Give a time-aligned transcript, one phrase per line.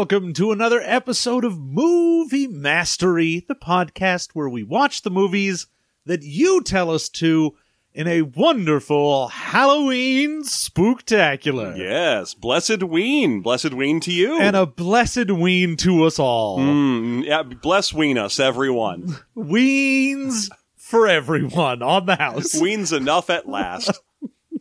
[0.00, 5.66] welcome to another episode of Movie Mastery, the podcast where we watch the movies
[6.06, 7.54] that you tell us to
[7.92, 11.76] in a wonderful Halloween spooktacular.
[11.76, 16.58] Yes, blessed ween, blessed ween to you, And a blessed ween to us all.
[16.58, 19.18] Mm, yeah, bless ween us, everyone.
[19.36, 22.54] Weens for everyone on the house.
[22.58, 24.00] Ween's enough at last.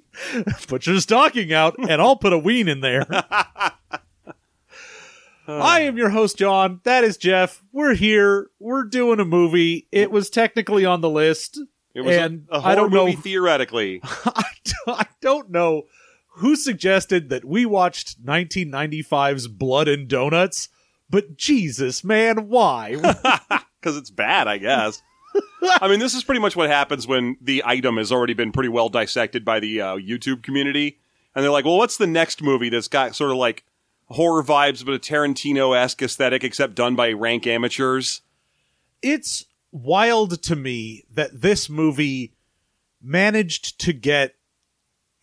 [0.67, 3.05] Put your stocking out, and I'll put a ween in there.
[5.49, 6.81] I am your host, John.
[6.83, 7.63] That is Jeff.
[7.71, 8.49] We're here.
[8.59, 9.87] We're doing a movie.
[9.91, 11.59] It was technically on the list.
[11.93, 13.21] It was a- and a, I horror don't movie know.
[13.21, 13.99] theoretically.
[14.03, 14.43] I
[14.85, 15.83] don't- I don't know
[16.35, 20.69] who suggested that we watched 1995's Blood and Donuts,
[21.09, 22.95] but Jesus, man, why?
[23.81, 25.01] Because it's bad, I guess.
[25.79, 28.67] I mean, this is pretty much what happens when the item has already been pretty
[28.67, 30.99] well dissected by the uh, YouTube community.
[31.33, 33.63] And they're like, well, what's the next movie that's got sort of like
[34.09, 38.21] horror vibes, but a Tarantino esque aesthetic, except done by rank amateurs?
[39.01, 42.33] it's wild to me that this movie
[43.01, 44.35] managed to get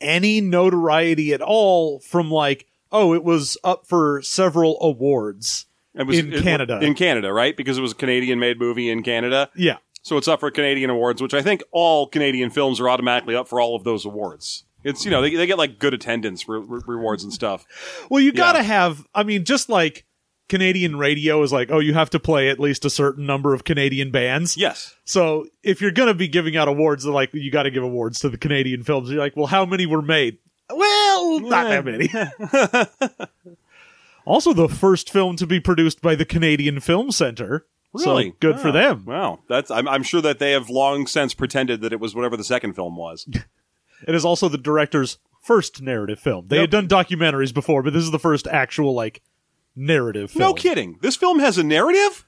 [0.01, 6.19] any notoriety at all from like oh it was up for several awards It was
[6.19, 6.79] In Canada.
[6.83, 7.57] In Canada, right?
[7.57, 9.51] Because it was a Canadian made movie in Canada.
[9.57, 13.35] yeah So it's up for Canadian awards, which I think all Canadian films are automatically
[13.35, 14.65] up for all of those awards.
[14.89, 17.67] It's, you know, they, they get like good attendance re- re- rewards and stuff.
[18.11, 20.05] well you gotta have i mean just like
[20.49, 23.65] canadian radio is like oh you have to play at least a certain number of
[23.65, 24.95] canadian bands Yes.
[25.05, 28.29] so if you're gonna be giving out awards they're like you gotta give awards to
[28.29, 30.39] the canadian films you're like well how many were made
[30.73, 32.09] well not that many
[34.25, 38.31] also the first film to be produced by the canadian film center Really?
[38.31, 39.41] so good for them Wow.
[39.49, 42.45] That's, I'm, I'm sure that they have long since pretended that it was whatever the
[42.45, 43.27] second film was.
[44.07, 46.49] It is also the director's first narrative film.
[46.49, 46.63] They Yep.
[46.63, 49.23] had done documentaries before, but this is the first actual like
[49.75, 50.41] narrative film.
[50.41, 50.99] no kidding.
[51.03, 52.27] This film has a narrative?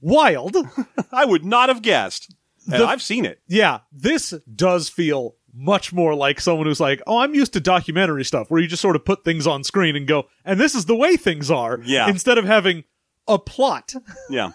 [0.00, 0.56] Wild.
[1.12, 2.34] I would not have guessed.
[2.70, 3.40] And The- I've seen it.
[3.48, 8.24] yeah, this does feel much more like someone who's like, "Oh, I'm used to documentary
[8.24, 10.84] stuff where you just sort of put things on screen and go, and this is
[10.84, 12.08] the way things are." Yeah.
[12.08, 12.84] Instead of having
[13.26, 13.94] a plot.
[14.30, 14.50] Yeah.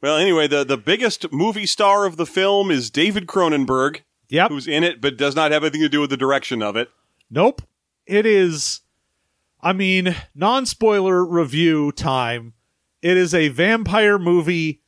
[0.00, 4.50] well, anyway, the, the biggest movie star of the film is David Cronenberg, Yep.
[4.50, 6.90] who's in it but does not have anything to do with the direction of it.
[7.30, 7.62] Nope.
[8.06, 8.80] It is,
[9.60, 12.54] I mean, non spoiler review time.
[13.02, 14.82] It is a vampire movie,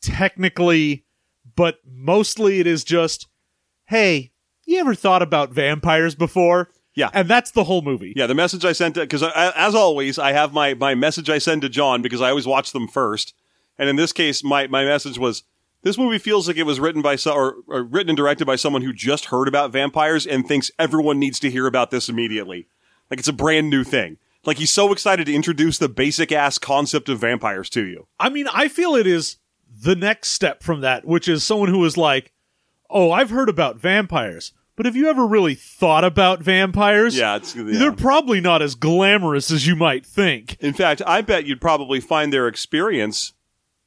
[0.00, 1.04] technically,
[1.54, 3.28] but mostly it is just,
[3.86, 4.32] hey,
[4.64, 6.70] you ever thought about vampires before?
[6.94, 7.10] Yeah.
[7.12, 8.12] And that's the whole movie.
[8.16, 11.38] Yeah, the message I sent uh, because as always, I have my my message I
[11.38, 13.34] send to John because I always watch them first.
[13.78, 15.44] And in this case, my my message was
[15.82, 18.56] this movie feels like it was written by so, or, or written and directed by
[18.56, 22.68] someone who just heard about vampires and thinks everyone needs to hear about this immediately.
[23.10, 24.18] Like it's a brand new thing.
[24.44, 28.06] Like he's so excited to introduce the basic ass concept of vampires to you.
[28.18, 29.36] I mean, I feel it is
[29.82, 32.32] the next step from that, which is someone who is like,
[32.88, 37.16] oh, I've heard about vampires, but have you ever really thought about vampires?
[37.16, 37.64] Yeah, it's yeah.
[37.66, 40.56] They're probably not as glamorous as you might think.
[40.60, 43.34] In fact, I bet you'd probably find their experience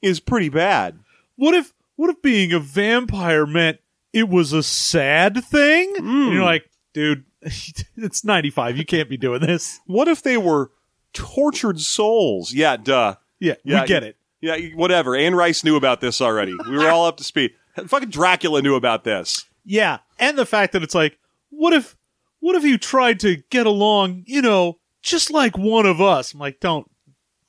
[0.02, 1.00] is pretty bad.
[1.36, 3.80] What if what if being a vampire meant
[4.12, 5.94] it was a sad thing?
[5.96, 6.41] And you're hmm.
[6.41, 8.75] like, dude, it's 95.
[8.75, 9.80] You can't be doing this.
[9.86, 10.72] What if they were
[11.14, 12.52] tortured souls?
[12.52, 13.16] Yeah, duh.
[13.40, 14.18] Yeah, Yeah, we get it.
[14.41, 15.16] Yeah, whatever.
[15.16, 16.53] Anne Rice knew about this already.
[16.68, 17.52] We were all up to speed.
[17.88, 19.46] Fucking Dracula knew about this.
[19.64, 21.18] Yeah, and the fact that it's like,
[21.52, 21.96] what if
[22.41, 26.34] what if you tried to get along, you know, just like one of us?
[26.34, 26.85] I'm like, don't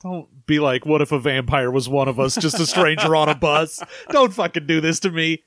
[0.01, 3.29] don't be like, what if a vampire was one of us, just a stranger on
[3.29, 3.81] a bus?
[4.09, 5.43] Don't fucking do this to me.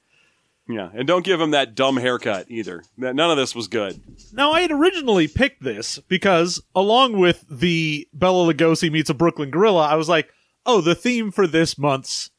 [0.68, 2.82] Yeah, and don't give him that dumb haircut either.
[2.96, 4.02] None of this was good.
[4.34, 9.50] Now, I had originally picked this because, along with the Bela Lugosi meets a Brooklyn
[9.50, 10.28] Gorilla, I was like,
[10.66, 12.30] oh, the theme for this month's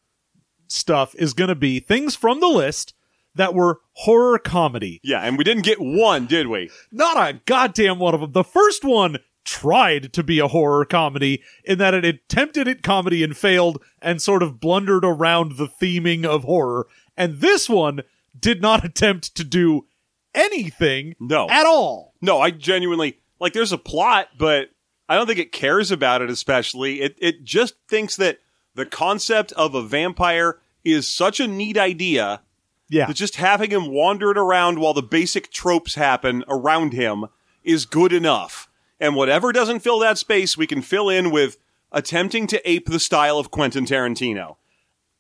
[0.68, 2.94] stuff is going to be things from the list
[3.34, 5.00] that were horror comedy.
[5.04, 6.70] Yeah, and we didn't get one, did we?
[6.92, 8.32] Not a goddamn one of them.
[8.32, 9.18] The first one
[9.50, 14.22] tried to be a horror comedy in that it attempted at comedy and failed and
[14.22, 16.88] sort of blundered around the theming of horror.
[17.18, 18.02] And this one
[18.40, 19.88] did not attempt to do
[20.36, 21.48] anything No.
[21.50, 22.14] at all.
[22.22, 23.54] No, I genuinely like.
[23.54, 24.70] There's a plot, but
[25.08, 26.30] I don't think it cares about it.
[26.30, 28.40] Especially, it it just thinks that
[28.76, 32.42] the concept of a vampire is such a neat idea
[32.90, 33.08] Yeah.
[33.08, 37.26] that just having him wandering around while the basic tropes happen around him
[37.64, 38.69] is good enough.
[39.00, 41.58] And whatever doesn't fill that space, we can fill in with
[41.92, 44.58] attempting to ape the style of Quentin Tarantino.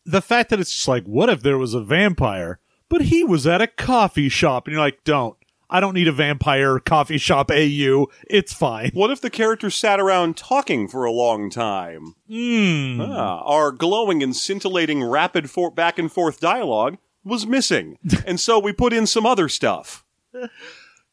[0.05, 2.59] the fact that it's just like, what if there was a vampire,
[2.89, 5.35] but he was at a coffee shop, and you're like, don't.
[5.71, 8.07] I don't need a vampire coffee shop AU.
[8.27, 8.89] It's fine.
[8.95, 12.15] What if the characters sat around talking for a long time?
[12.27, 12.99] Hmm.
[12.99, 17.99] Ah, our glowing and scintillating rapid for- back and forth dialogue was missing.
[18.25, 20.03] and so we put in some other stuff.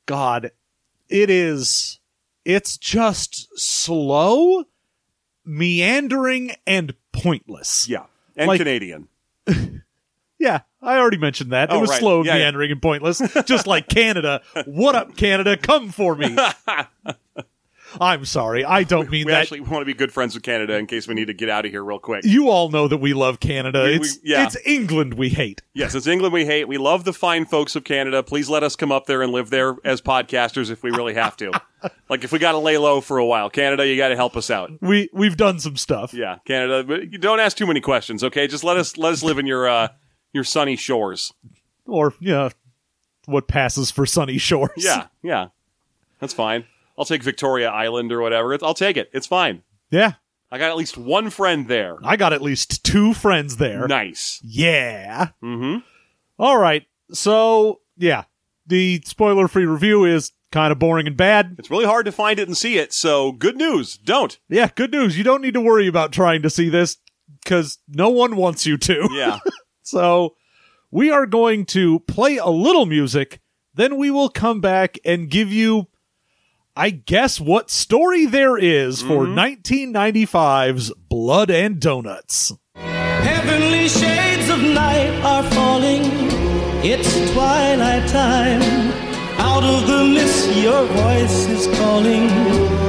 [0.06, 0.52] God,
[1.10, 2.00] it is.
[2.46, 4.64] It's just slow,
[5.44, 7.88] meandering, and pointless.
[7.88, 8.04] Yeah.
[8.36, 9.08] And Like- Canadian.
[10.38, 11.72] Yeah, I already mentioned that.
[11.72, 11.98] Oh, it was right.
[11.98, 12.38] slow, Yeah, yeah.
[12.40, 14.42] meandering, and pointless, just like Canada.
[14.66, 15.56] What up, Canada?
[15.56, 16.36] Come for me.
[18.00, 18.62] I'm sorry.
[18.62, 19.40] I don't mean We that.
[19.42, 21.64] actually want to be good friends with Canada in case we need to get out
[21.64, 22.22] of here real quick.
[22.26, 23.84] you all know that we love Canada.
[23.84, 24.44] We- it's we- yeah.
[24.44, 25.62] it's England we hate.
[25.72, 26.68] Yes, it's England we hate.
[26.68, 28.22] We love the fine folks of Canada.
[28.22, 31.34] Please let us come up there and live there as podcasters if we really have
[31.38, 31.50] to.
[32.08, 34.36] Like if we got to lay low for a while, Canada, you got to help
[34.36, 34.70] us out.
[34.80, 36.12] We we've done some stuff.
[36.14, 38.46] Yeah, Canada, but you don't ask too many questions, okay?
[38.46, 39.88] Just let us let us live in your uh
[40.32, 41.32] your sunny shores.
[41.86, 42.50] Or yeah,
[43.26, 44.70] what passes for sunny shores.
[44.76, 45.48] Yeah, yeah.
[46.20, 46.64] That's fine.
[46.98, 48.54] I'll take Victoria Island or whatever.
[48.54, 49.10] It's, I'll take it.
[49.12, 49.62] It's fine.
[49.90, 50.12] Yeah.
[50.50, 51.96] I got at least one friend there.
[52.02, 53.86] I got at least two friends there.
[53.86, 54.40] Nice.
[54.44, 55.28] Yeah.
[55.42, 55.82] Mhm.
[56.38, 56.86] All right.
[57.12, 58.24] So, yeah.
[58.66, 61.54] The spoiler free review is kind of boring and bad.
[61.58, 63.98] It's really hard to find it and see it, so good news.
[63.98, 64.38] Don't.
[64.48, 65.18] Yeah, good news.
[65.18, 66.96] You don't need to worry about trying to see this
[67.42, 69.06] because no one wants you to.
[69.16, 69.38] Yeah.
[69.82, 70.34] So,
[70.90, 73.40] we are going to play a little music,
[73.74, 75.88] then we will come back and give you,
[76.74, 79.38] I guess, what story there is for mm-hmm.
[79.38, 82.52] 1995's Blood and Donuts.
[82.74, 86.02] Heavenly shades of night are falling.
[86.82, 89.05] It's twilight time.
[89.56, 92.28] Out of the mist, your voice is calling.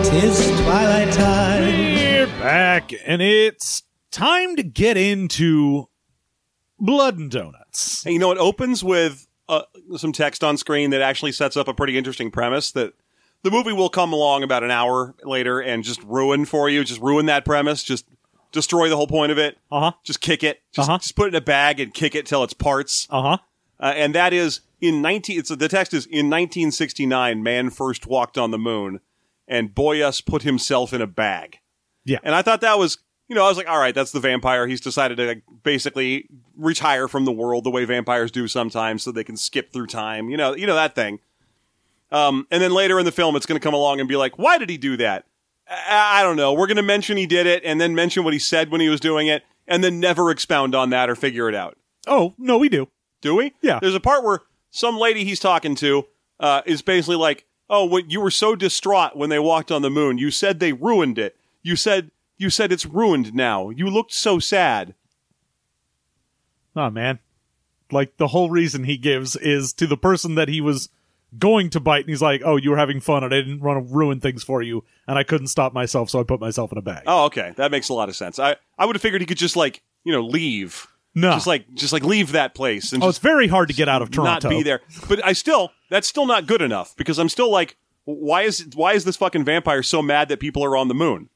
[0.04, 1.64] Tis twilight time.
[1.64, 5.88] We're back, and it's time to get into
[6.78, 8.04] Blood and Donuts.
[8.06, 9.62] And you know, it opens with uh,
[9.96, 12.92] some text on screen that actually sets up a pretty interesting premise that
[13.44, 17.00] the movie will come along about an hour later and just ruin for you, just
[17.00, 18.06] ruin that premise, just
[18.52, 19.58] destroy the whole point of it.
[19.72, 19.92] Uh huh.
[20.04, 20.62] Just kick it.
[20.74, 20.98] Just, Uh-huh.
[20.98, 23.08] just put it in a bag and kick it till it's parts.
[23.10, 23.38] Uh huh.
[23.80, 28.38] Uh, and that is in 19 it's the text is in 1969 man first walked
[28.38, 29.00] on the moon
[29.48, 31.60] and Boyas put himself in a bag.
[32.06, 32.20] Yeah.
[32.24, 32.98] And I thought that was,
[33.28, 34.68] you know, I was like, all right, that's the vampire.
[34.68, 39.12] He's decided to like, basically retire from the world the way vampires do sometimes so
[39.12, 40.30] they can skip through time.
[40.30, 41.20] You know, you know that thing.
[42.12, 44.38] Um, and then later in the film, it's going to come along and be like,
[44.38, 45.26] why did he do that?
[45.70, 46.54] I, I don't know.
[46.54, 48.90] We're going to mention he did it and then mention what he said when he
[48.90, 51.78] was doing it and then never expound on that or figure it out.
[52.06, 52.88] Oh, no, we do.
[53.22, 53.54] Do we?
[53.62, 53.80] Yeah.
[53.82, 56.08] There's a part where some lady he's talking to
[56.40, 59.90] uh, is basically like, "Oh, when you were so distraught when they walked on the
[59.90, 61.36] moon, you said they ruined it.
[61.64, 63.70] You said you said it's ruined now.
[63.70, 64.94] You looked so sad."
[66.76, 67.20] Oh, man.
[67.92, 70.90] Like, the whole reason he gives is to the person that he was
[71.38, 73.86] going to bite, and he's like, oh, you were having fun, and I didn't want
[73.88, 76.78] to ruin things for you, and I couldn't stop myself, so I put myself in
[76.78, 77.04] a bag.
[77.08, 78.40] Oh, okay, that makes a lot of sense.
[78.40, 80.88] I I would have figured he could just like you know leave,
[81.18, 81.32] no.
[81.34, 83.90] just like just like leave that place and oh, it's just very hard to get
[83.90, 84.50] out of Toronto.
[84.50, 84.82] not be there.
[85.10, 87.76] But I still that's still not good enough because I'm still like,
[88.06, 91.30] why is why is this fucking vampire so mad that people are on the moon?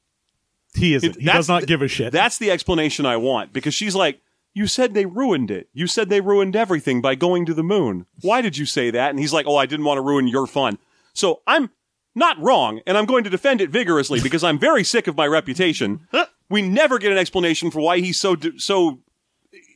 [0.74, 1.16] He isn't.
[1.16, 2.12] It- he that's does not the- give a shit.
[2.12, 4.20] That's the explanation I want because she's like,
[4.54, 5.68] You said they ruined it.
[5.74, 8.06] You said they ruined everything by going to the moon.
[8.22, 9.10] Why did you say that?
[9.10, 10.78] And he's like, Oh, I didn't want to ruin your fun.
[11.12, 11.70] So I'm
[12.14, 15.26] not wrong, and I'm going to defend it vigorously because I'm very sick of my
[15.26, 16.06] reputation.
[16.50, 19.00] We never get an explanation for why he's so so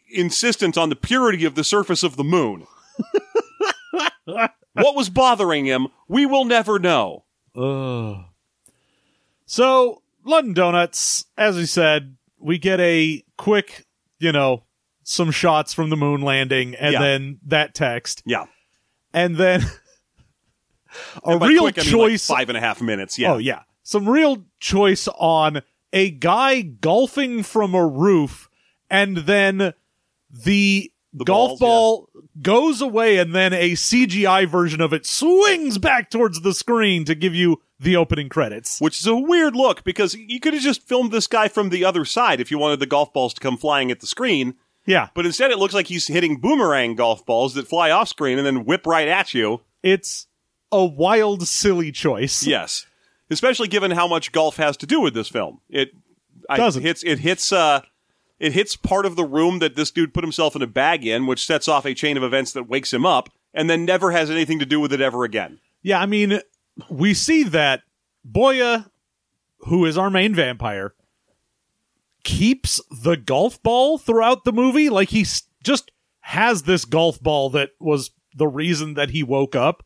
[0.08, 2.66] insistent on the purity of the surface of the moon.
[4.24, 5.88] what was bothering him?
[6.08, 7.24] We will never know.
[7.56, 8.24] Ugh.
[9.46, 13.86] So, Blood and Donuts, as we said, we get a quick,
[14.18, 14.64] you know,
[15.04, 17.00] some shots from the moon landing and Yeah.
[17.00, 18.22] then that text.
[18.26, 18.46] Yeah.
[19.12, 19.62] And then
[21.24, 22.26] a And real quick, I mean, like, choice.
[22.26, 23.18] five and a half minutes.
[23.18, 23.32] Yeah.
[23.34, 23.62] Oh, yeah.
[23.84, 28.48] Some real choice on a guy golfing from a roof
[28.90, 29.74] and then
[30.44, 35.78] the, The golf balls, ball goes away and then a CGI version of it swings
[35.78, 38.80] back towards the screen to give you the opening credits.
[38.80, 41.84] Which is a weird look because you could have just filmed this guy from the
[41.84, 44.54] other side if you wanted the golf balls to come flying at the screen.
[44.86, 45.08] Yeah.
[45.14, 48.46] But instead, it looks like he's hitting boomerang golf balls that fly off screen and
[48.46, 49.60] then whip right at you.
[49.82, 50.26] It's
[50.72, 52.46] a wild, silly choice.
[52.46, 52.86] Yes,
[53.30, 55.60] especially given how much golf has to do with this film.
[55.68, 55.90] It
[56.48, 56.82] I, Doesn't.
[56.82, 57.80] hits it hits uh
[58.38, 61.26] it hits part of the room that this dude put himself in a bag in,
[61.26, 64.30] which sets off a chain of events that wakes him up, and then never has
[64.30, 65.58] anything to do with it ever again.
[65.82, 66.40] Yeah, I mean,
[66.90, 67.82] we see that
[68.30, 68.90] Boya,
[69.60, 70.94] who is our main vampire,
[72.24, 74.90] keeps the golf ball throughout the movie.
[74.90, 75.24] Like he
[75.62, 75.90] just
[76.20, 79.84] has this golf ball that was the reason that he woke up.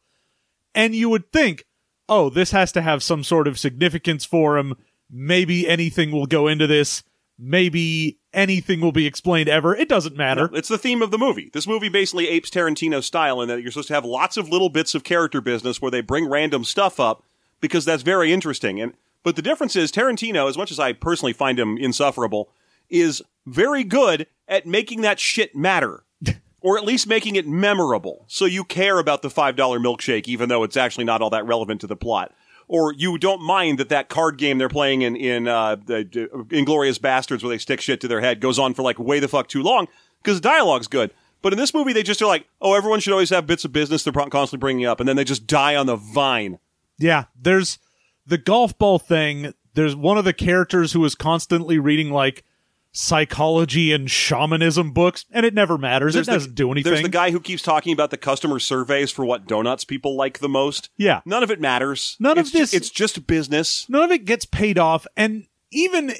[0.75, 1.64] And you would think,
[2.09, 4.75] oh, this has to have some sort of significance for him.
[5.11, 7.02] Maybe anything will go into this.
[7.42, 9.75] Maybe anything will be explained ever.
[9.75, 10.50] It doesn't matter.
[10.52, 11.50] It's the theme of the movie.
[11.52, 14.68] This movie basically apes Tarantino's style in that you're supposed to have lots of little
[14.68, 17.25] bits of character business where they bring random stuff up
[17.61, 18.80] because that's very interesting.
[18.80, 22.50] And but the difference is Tarantino, as much as I personally find him insufferable,
[22.88, 26.04] is very good at making that shit matter.
[26.61, 28.25] or at least making it memorable.
[28.28, 31.80] So you care about the $5 milkshake even though it's actually not all that relevant
[31.80, 32.35] to the plot.
[32.73, 37.00] Or you don't mind that that card game they're playing in in uh, the Inglourious
[37.00, 39.49] Basterds where they stick shit to their head goes on for like way the fuck
[39.49, 39.89] too long
[40.23, 41.11] because the dialogue's good.
[41.43, 43.73] But in this movie, they just are like, oh, everyone should always have bits of
[43.73, 46.61] business they're constantly bringing up, and then they just die on the vine.
[46.97, 47.81] Yeah, there's
[48.25, 49.53] the golf ball thing.
[49.75, 52.45] There's one of the characters who is constantly reading like
[52.92, 56.14] psychology and shamanism books, and it never matters.
[56.14, 56.92] There's it doesn't the, do anything.
[56.92, 60.38] There's the guy who keeps talking about the customer surveys for what donuts people like
[60.40, 60.90] the most.
[60.97, 61.20] Yeah.
[61.25, 62.16] None of it matters.
[62.18, 63.87] None of It's ju- this- it's just business.
[63.88, 66.12] none of it gets paid off, and even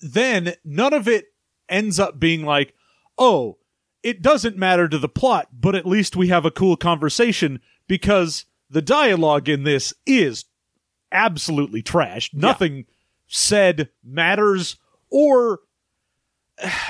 [0.00, 1.26] then, none of it
[1.68, 2.74] ends up being like,
[3.18, 3.58] oh,
[4.02, 8.46] it doesn't matter to the plot, but at least we have a cool conversation because
[8.70, 10.44] the dialogue in this is
[11.10, 12.30] absolutely trash.
[12.32, 12.86] Nothing
[13.26, 14.76] said matters
[15.10, 15.60] or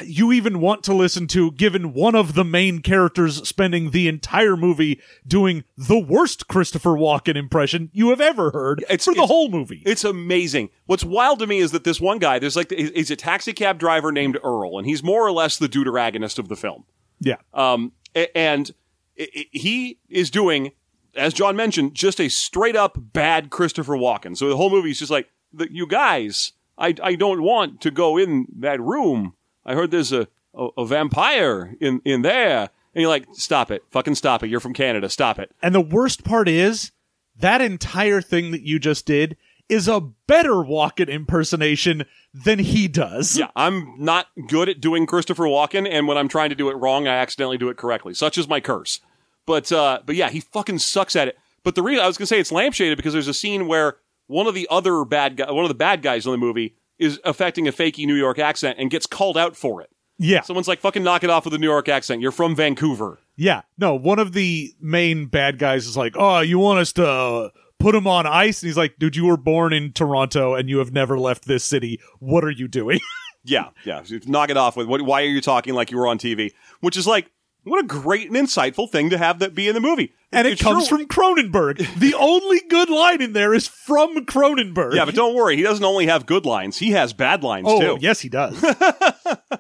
[0.05, 4.57] you even want to listen to given one of the main characters spending the entire
[4.57, 9.29] movie doing the worst Christopher Walken impression you have ever heard It's- for the it's-
[9.29, 9.83] whole movie.
[9.85, 10.71] It's amazing.
[10.87, 13.79] What's wild to me is that this one guy, there's like, he's a taxi cab
[13.79, 16.85] driver named Earl, and he's more or less the deuteragonist of the film.
[17.21, 17.37] yeah.
[17.53, 17.93] Um,
[18.35, 18.71] and
[19.15, 20.73] he is doing,
[21.15, 24.37] as John mentioned, just a straight up bad Christopher Walken.
[24.37, 25.29] So the whole movie is just like,
[25.71, 29.35] you guys, I, I don't want to go in that room.
[29.69, 32.71] I heard there's a, a, a vampire in, in there.
[32.95, 33.85] And you're like, stop it.
[33.91, 34.49] Fucking stop it.
[34.49, 35.09] You're from Canada.
[35.09, 35.55] Stop it.
[35.63, 36.91] And the worst part is
[37.39, 39.37] that entire thing that you just did
[39.69, 43.37] is a better Walken impersonation than he does.
[43.37, 46.77] Yeah, I'm not good at doing Christopher Walken, and when I'm trying to do it
[46.77, 48.15] wrong, I accidentally do it correctly.
[48.15, 49.01] Such is my curse.
[49.45, 51.39] But uh, but yeah, he fucking sucks at it.
[51.65, 53.97] But the reason I was gonna say it's lampshaded because there's a scene where
[54.27, 57.21] one of the other bad guy, one of the bad guys in the movie is
[57.25, 59.91] affecting a fakey New York accent and gets called out for it.
[60.19, 60.41] Yeah.
[60.43, 62.21] Someone's like, "Fucking knock it off with a New York accent.
[62.21, 63.63] You're from Vancouver." Yeah.
[63.79, 67.95] No, one of the main bad guys is like, "Oh, you want us to put
[67.95, 70.93] him on ice?" And he's like, "Dude, you were born in Toronto and you have
[70.93, 72.01] never left this city.
[72.19, 73.01] What are you doing?"
[73.45, 74.03] Yeah, yeah.
[74.27, 76.53] Knock it off with what, why are you talking like you were on TV?
[76.81, 77.31] Which is like,
[77.69, 80.13] what a great and insightful thing to have that be in the movie.
[80.33, 81.99] and it It's comes true- from Cronenberg.
[81.99, 84.95] the only good line in there is from Cronenberg.
[84.95, 85.57] Yeah, but don't worry.
[85.57, 87.99] He doesn't only have good lines; he has bad lines oh, too.
[88.01, 88.63] yes, he does.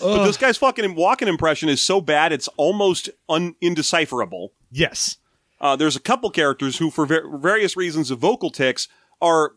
[0.00, 4.52] But this guy's fucking Walken impression is so bad it's almost un- indecipherable.
[4.70, 5.16] yes.
[5.58, 8.88] Uh, there's a couple characters who, for ver- various reasons of vocal tics,
[9.22, 9.52] are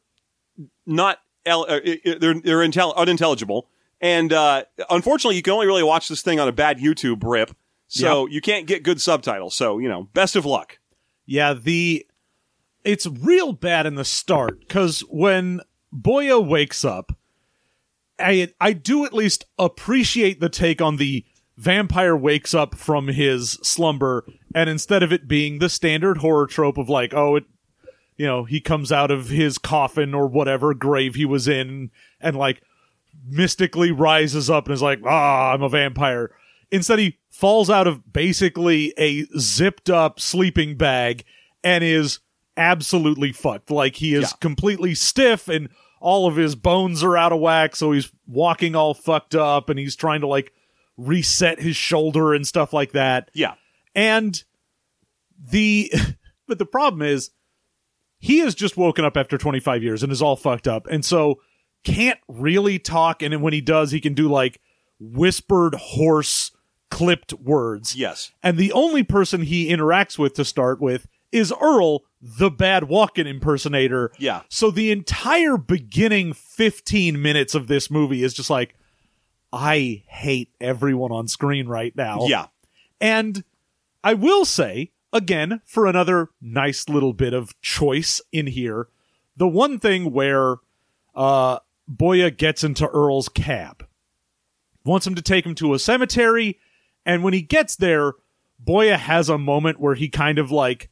[0.85, 3.67] not el- uh, they're they're intel- unintelligible.
[4.01, 7.55] And uh, unfortunately, you can only really watch this thing on a bad YouTube rip,
[7.87, 9.55] so you can't get good subtitles.
[9.55, 10.79] So you know, best of luck.
[11.25, 12.05] Yeah, the
[12.83, 15.61] it's real bad in the start because when
[15.93, 17.11] Boya wakes up,
[18.17, 21.25] I I do at least appreciate the take on the
[21.57, 24.25] vampire wakes up from his slumber,
[24.55, 27.43] and instead of it being the standard horror trope of like, oh, it,
[28.15, 31.91] you know, he comes out of his coffin or whatever grave he was in,
[32.21, 32.61] and like
[33.27, 36.31] mystically rises up and is like, ah, I'm a vampire.
[36.71, 41.23] Instead, he falls out of basically a zipped up sleeping bag
[41.63, 42.19] and is
[42.57, 43.71] absolutely fucked.
[43.71, 44.37] Like he is Yeah.
[44.39, 45.69] completely stiff and
[46.01, 47.75] all of his bones are out of whack.
[47.75, 50.51] So he's Walken all fucked up and he's trying to like
[50.97, 53.31] reset his shoulder and stuff like that.
[53.33, 53.53] Yeah,
[53.95, 54.41] And
[55.49, 55.91] the,
[56.47, 57.31] but the problem is
[58.19, 60.87] he has just woken up after 25 years and is all fucked up.
[60.87, 61.39] And so
[61.83, 63.21] can't really talk.
[63.21, 64.59] And when he does, he can do like
[64.99, 66.51] whispered, hoarse,
[66.89, 67.95] clipped words.
[67.95, 72.83] yes, And the only person he interacts with to start with is Earl, the bad
[72.83, 74.11] Walken impersonator.
[74.17, 74.41] Yeah.
[74.49, 78.75] So the entire beginning 15 minutes of this movie is just like,
[79.53, 82.25] I hate everyone on screen right now.
[82.27, 82.47] yeah.
[82.99, 83.43] And
[84.03, 88.87] I will say, again, for another nice little bit of choice in here,
[89.37, 90.57] the one thing where
[91.15, 91.59] uh,
[91.91, 93.85] Boya gets into Earl's cab,
[94.85, 96.59] wants him to take him to a cemetery,
[97.05, 98.13] and when he gets there,
[98.63, 100.89] Boya has a moment where he kind of like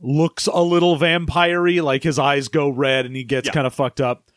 [0.00, 3.52] looks a little vampire like his eyes go red and he gets Yeah.
[3.52, 4.30] kind of fucked up.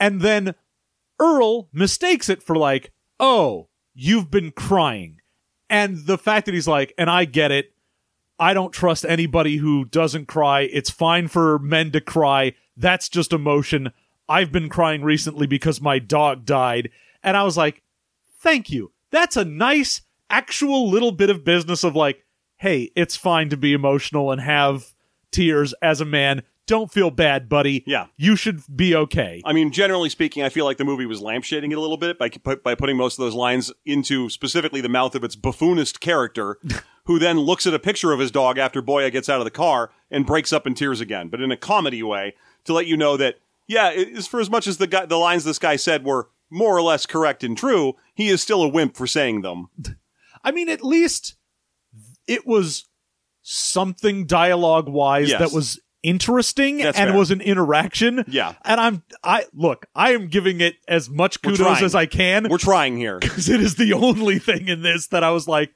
[0.00, 0.54] And then
[1.20, 2.90] Earl mistakes it for like,
[3.20, 5.20] oh, you've been crying.
[5.70, 7.74] And the fact that he's like, and I get it,
[8.40, 10.62] I don't trust anybody who doesn't cry.
[10.62, 12.54] It's fine for men to cry.
[12.76, 13.92] That's just emotion.
[14.28, 16.90] I've been crying recently because my dog died.
[17.22, 17.82] And I was like,
[18.40, 18.92] thank you.
[19.10, 22.24] That's a nice, actual little bit of business of like,
[22.56, 24.92] hey, it's fine to be emotional and have
[25.30, 26.42] tears as a man.
[26.66, 27.82] Don't feel bad, buddy.
[27.86, 28.08] Yeah.
[28.18, 29.40] You should be okay.
[29.46, 32.18] I mean, generally speaking, I feel like the movie was lampshading it a little bit
[32.18, 32.28] by
[32.62, 36.58] by putting most of those lines into specifically the mouth of its buffoonist character,
[37.04, 39.50] who then looks at a picture of his dog after Boya gets out of the
[39.50, 42.98] car and breaks up in tears again, but in a comedy way to let you
[42.98, 43.36] know that
[43.68, 46.30] yeah, it is for as much as the guy, the lines this guy said were
[46.50, 49.68] more or less correct and true, he is still a wimp for saying them.
[50.44, 51.36] I mean, at least
[52.26, 52.86] it was
[53.42, 55.38] something dialogue wise Yes.
[55.40, 57.18] that was interesting That's and fair.
[57.18, 58.24] was an interaction.
[58.28, 58.54] Yeah.
[58.64, 62.58] And I'm I look, I am giving it as much kudos as I can We're
[62.58, 63.18] trying here.
[63.20, 65.72] because it is the only thing in this that I was like,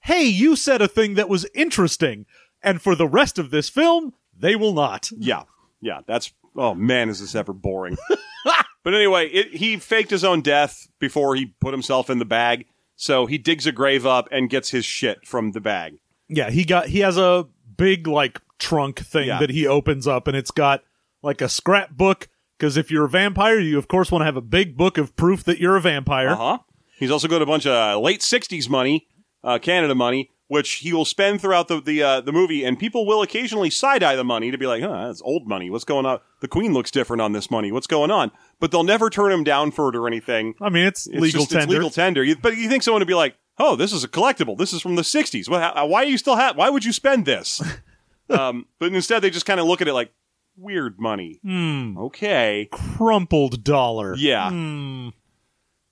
[0.00, 2.26] "Hey, you said a thing that was interesting."
[2.62, 5.10] And for the rest of this film, they will not.
[5.16, 5.42] Yeah,
[5.80, 6.00] yeah.
[6.06, 7.96] That's oh man, is this ever boring?
[8.84, 12.66] but anyway, it, he faked his own death before he put himself in the bag.
[12.96, 15.98] So he digs a grave up and gets his shit from the bag.
[16.28, 19.38] Yeah, he got he has a big like trunk thing Yeah.
[19.38, 20.82] that he opens up and it's got
[21.22, 22.28] like a scrapbook
[22.58, 25.14] because if you're a vampire, you of course want to have a big book of
[25.16, 26.30] proof that you're a vampire.
[26.30, 26.58] Uh huh.
[26.98, 29.06] He's also got a bunch of late '60s money,
[29.44, 33.06] uh, Canada money, which he will spend throughout the the uh, the movie, and people
[33.06, 35.70] will occasionally side eye the money to be like, "Huh, that's old money.
[35.70, 36.18] What's going on?
[36.40, 37.70] The Queen looks different on this money.
[37.72, 40.54] What's going on?" But they'll never turn him down for it or anything.
[40.60, 41.64] I mean, it's, It's legal just, tender.
[41.64, 42.24] It's legal tender.
[42.24, 44.56] You, but you think someone would be like, "Oh, this is a collectible.
[44.58, 45.48] This is from the '60s.
[45.48, 47.62] Well, why are you still ha- Why would you spend this?"
[48.30, 50.12] um, but instead, they just kind of look at it like
[50.56, 51.38] weird money.
[51.44, 51.96] Hmm.
[51.98, 54.14] Okay, crumpled dollar.
[54.16, 55.10] yeah, Hmm.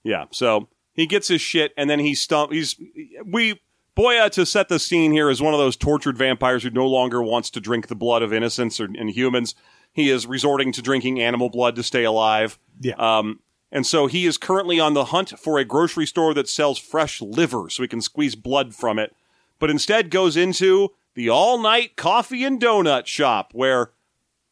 [0.02, 0.24] yeah.
[0.32, 2.52] So he gets his shit, and then he stump.
[2.52, 2.74] He's
[3.24, 3.60] we.
[3.96, 7.22] Boya, to set the scene here, is one of those tortured vampires who no longer
[7.22, 9.54] wants to drink the blood of innocents or and humans.
[9.90, 12.58] He is resorting to drinking animal blood to stay alive.
[12.78, 12.94] Yeah.
[12.96, 13.40] Um,
[13.72, 17.22] and so he is currently on the hunt for a grocery store that sells fresh
[17.22, 19.16] liver so he can squeeze blood from it,
[19.58, 23.92] but instead goes into the all night coffee and donut shop where,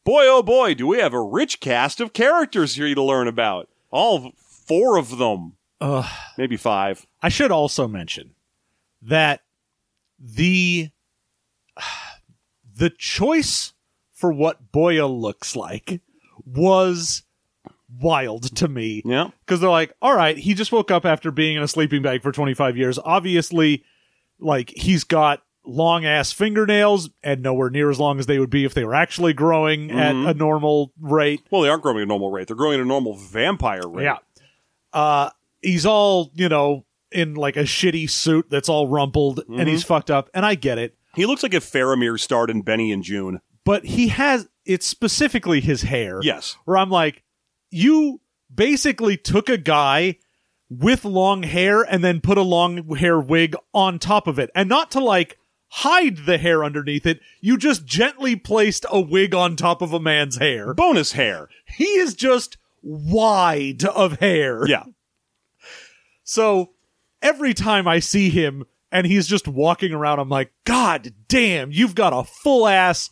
[0.05, 3.69] boy oh boy, do we have a rich cast of characters here to learn about.
[3.91, 5.53] All four of them.
[5.81, 6.11] Ugh.
[6.39, 7.07] Maybe five.
[7.23, 8.35] I should also mention
[9.05, 9.43] that
[10.19, 10.91] the
[12.77, 13.73] the choice
[14.13, 16.01] for what Boya looks like
[16.45, 17.23] was
[18.01, 19.03] wild to me.
[19.05, 19.29] Yeah.
[19.41, 22.23] Because they're like, all right, he just woke up after being in a sleeping bag
[22.23, 22.99] for 25 years.
[22.99, 23.85] Obviously,
[24.39, 28.65] like, he's got long ass fingernails and nowhere near as long as they would be
[28.65, 31.43] if they were actually growing at a normal rate.
[31.51, 32.49] Well, they aren't growing at a normal rate.
[32.49, 34.05] They're growing at a normal vampire rate.
[34.05, 34.19] Yeah.
[34.93, 35.31] Uh,
[35.63, 39.89] he's all, you know, in like a shitty suit that's all rumpled and he's mm-hmm.
[39.89, 40.29] fucked up.
[40.35, 40.97] And I get it.
[41.15, 43.41] He looks like if Faramir starred in Benny and Joon.
[43.65, 46.21] But he has, it's specifically his hair.
[46.23, 46.57] Yes.
[46.65, 47.23] Where I'm like,
[47.71, 48.21] you
[48.55, 50.19] basically took a guy
[50.69, 54.51] with long hair and then put a long hair wig on top of it.
[54.55, 59.35] And not to like hide the hair underneath it, you just gently placed a wig
[59.35, 60.75] on top of a man's hair.
[60.75, 61.49] Bonus hair.
[61.65, 64.67] He is just wide of hair.
[64.67, 64.85] Yeah.
[66.27, 66.74] So
[67.25, 71.97] every time I see him and he's just walking around, I'm like, God damn, you've
[71.97, 73.11] got a full ass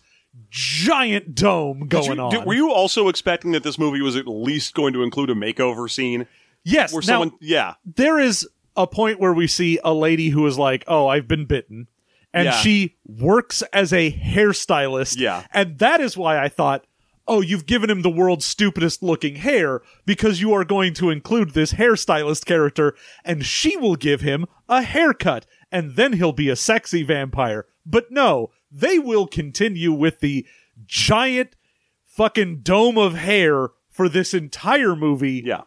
[0.51, 2.31] giant dome going you- on.
[2.31, 5.35] did- were you also expecting that this movie was at least going to include a
[5.35, 6.27] makeover scene?
[6.65, 6.93] yes.
[6.93, 7.75] Where now, someone, yeah.
[7.85, 11.45] there is a point where we see a lady who is like, "Oh, I've been
[11.45, 11.89] bitten,"
[12.33, 12.53] and Yeah.
[12.53, 15.19] she works as a hairstylist.
[15.19, 15.45] Yeah.
[15.53, 16.87] and that is why I thought,
[17.29, 21.51] "Oh, you've given him the world's stupidest looking hair because you are going to include
[21.51, 26.57] this hairstylist character, and she will give him a haircut, and then he'll be a
[26.57, 30.47] sexy vampire." But no, they will continue with the
[30.87, 31.57] giant
[32.05, 35.63] fucking dome of hair for this entire movie Yeah.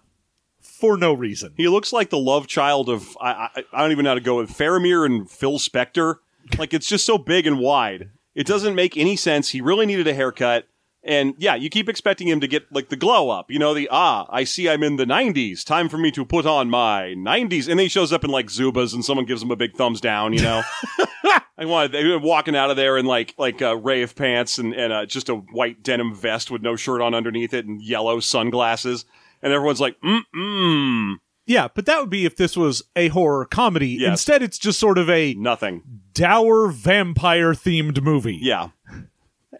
[0.62, 1.54] for no reason.
[1.58, 4.22] He looks like the love child of I, I I don't even know how to
[4.22, 6.16] go with Faramir and Phil Spector.
[6.58, 8.10] Like it's just so big and wide.
[8.34, 9.50] It doesn't make any sense.
[9.50, 10.68] He really needed a haircut.
[11.06, 13.88] And yeah, you keep expecting him to get like the glow up, you know, the
[13.92, 15.64] ah, I see I'm in the 90s.
[15.64, 17.70] Time for me to put on my 90s.
[17.70, 20.02] And then he shows up in like Zubaz and someone gives him a big thumbs
[20.02, 20.64] down, you know.
[21.58, 24.74] I wanted they were walking out of there in like like uh, rave pants and
[24.74, 28.20] and uh, just a white denim vest with no shirt on underneath it and yellow
[28.20, 29.06] sunglasses.
[29.44, 31.16] And everyone's like, mm mm,
[31.46, 33.90] Yeah, but that would be if this was a horror comedy.
[33.90, 34.10] Yes.
[34.10, 35.84] Instead, it's just sort of a nothing.
[36.14, 38.40] dour vampire themed movie.
[38.42, 38.70] Yeah.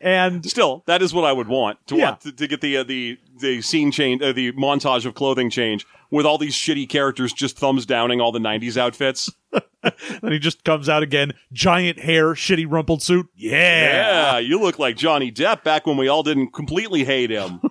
[0.02, 2.10] And Still, that is what I would want to Yeah.
[2.12, 5.50] want to, to get the uh, the the scene change, uh, the montage of clothing
[5.50, 9.30] change with all these shitty characters just thumbs downing all the '90s outfits.
[9.52, 13.28] then he just comes out again, giant hair, shitty rumpled suit.
[13.36, 14.34] Yeah.
[14.34, 17.62] Yeah, you look like Johnny Depp back when we all didn't completely hate him.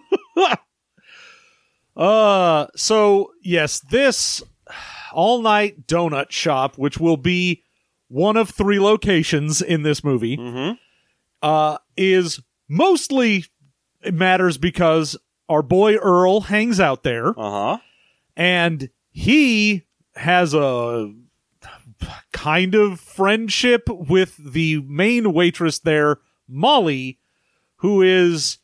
[1.96, 4.42] Uh, so yes, this
[5.12, 7.62] all night donut shop, which will be
[8.08, 10.76] one of three locations in this movie, Mhm.
[11.44, 13.44] Uh, is mostly
[14.02, 15.16] it matters because
[15.48, 17.78] our boy Earl hangs out there Uh huh.
[18.36, 19.84] and he
[20.16, 21.12] has a
[22.32, 27.18] kind of friendship with the main waitress there, Molly,
[27.76, 28.58] who is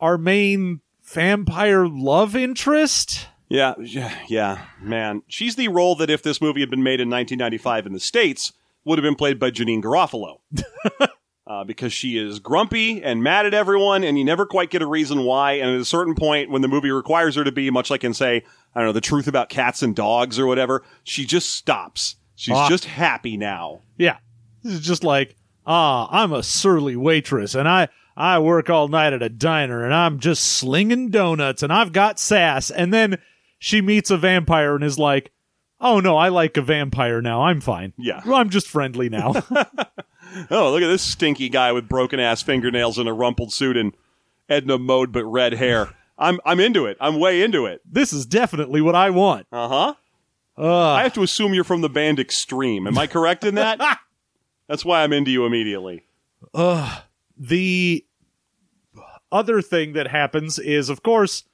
[0.00, 3.28] our main vampire love interest.
[3.48, 5.22] Yeah, yeah, yeah, man.
[5.28, 8.52] She's the role that if this movie had been made in 1995 in the States,
[8.84, 10.38] would have been played by Janeane Garofalo.
[11.52, 14.86] uh, because she is grumpy and mad at everyone, and you never quite get a
[14.86, 15.52] reason why.
[15.52, 18.14] And at a certain point, when the movie requires her to be, much like in,
[18.14, 18.42] say,
[18.74, 22.16] I don't know, the truth about cats and dogs or whatever, she just stops.
[22.36, 22.68] She's Ah.
[22.70, 23.80] just happy now.
[23.98, 24.16] Yeah.
[24.62, 25.36] This is just like,
[25.66, 29.92] ah, I'm a surly waitress and I I work all night at a diner and
[29.94, 33.18] I'm just slinging donuts and I've got sass and then
[33.58, 35.30] she meets a vampire and is like,
[35.80, 37.42] "Oh no, I like a vampire now.
[37.42, 37.92] I'm fine.
[37.98, 38.20] Yeah.
[38.26, 39.32] I'm just friendly now."
[40.50, 43.94] Oh, look at this stinky guy with broken ass fingernails and a rumpled suit and
[44.48, 45.90] Edna mode but red hair.
[46.18, 46.96] I'm I'm into it.
[47.00, 47.80] I'm way into it.
[47.90, 49.46] this is definitely what I want.
[49.50, 49.94] Uh huh.
[50.56, 52.86] Uh, I have to assume you're from the band Extreme.
[52.86, 53.80] Am I correct in that?
[54.68, 56.04] That's why I'm into you immediately.
[56.52, 57.00] Uh,
[57.36, 58.04] the
[59.32, 61.44] other thing that happens is, of course,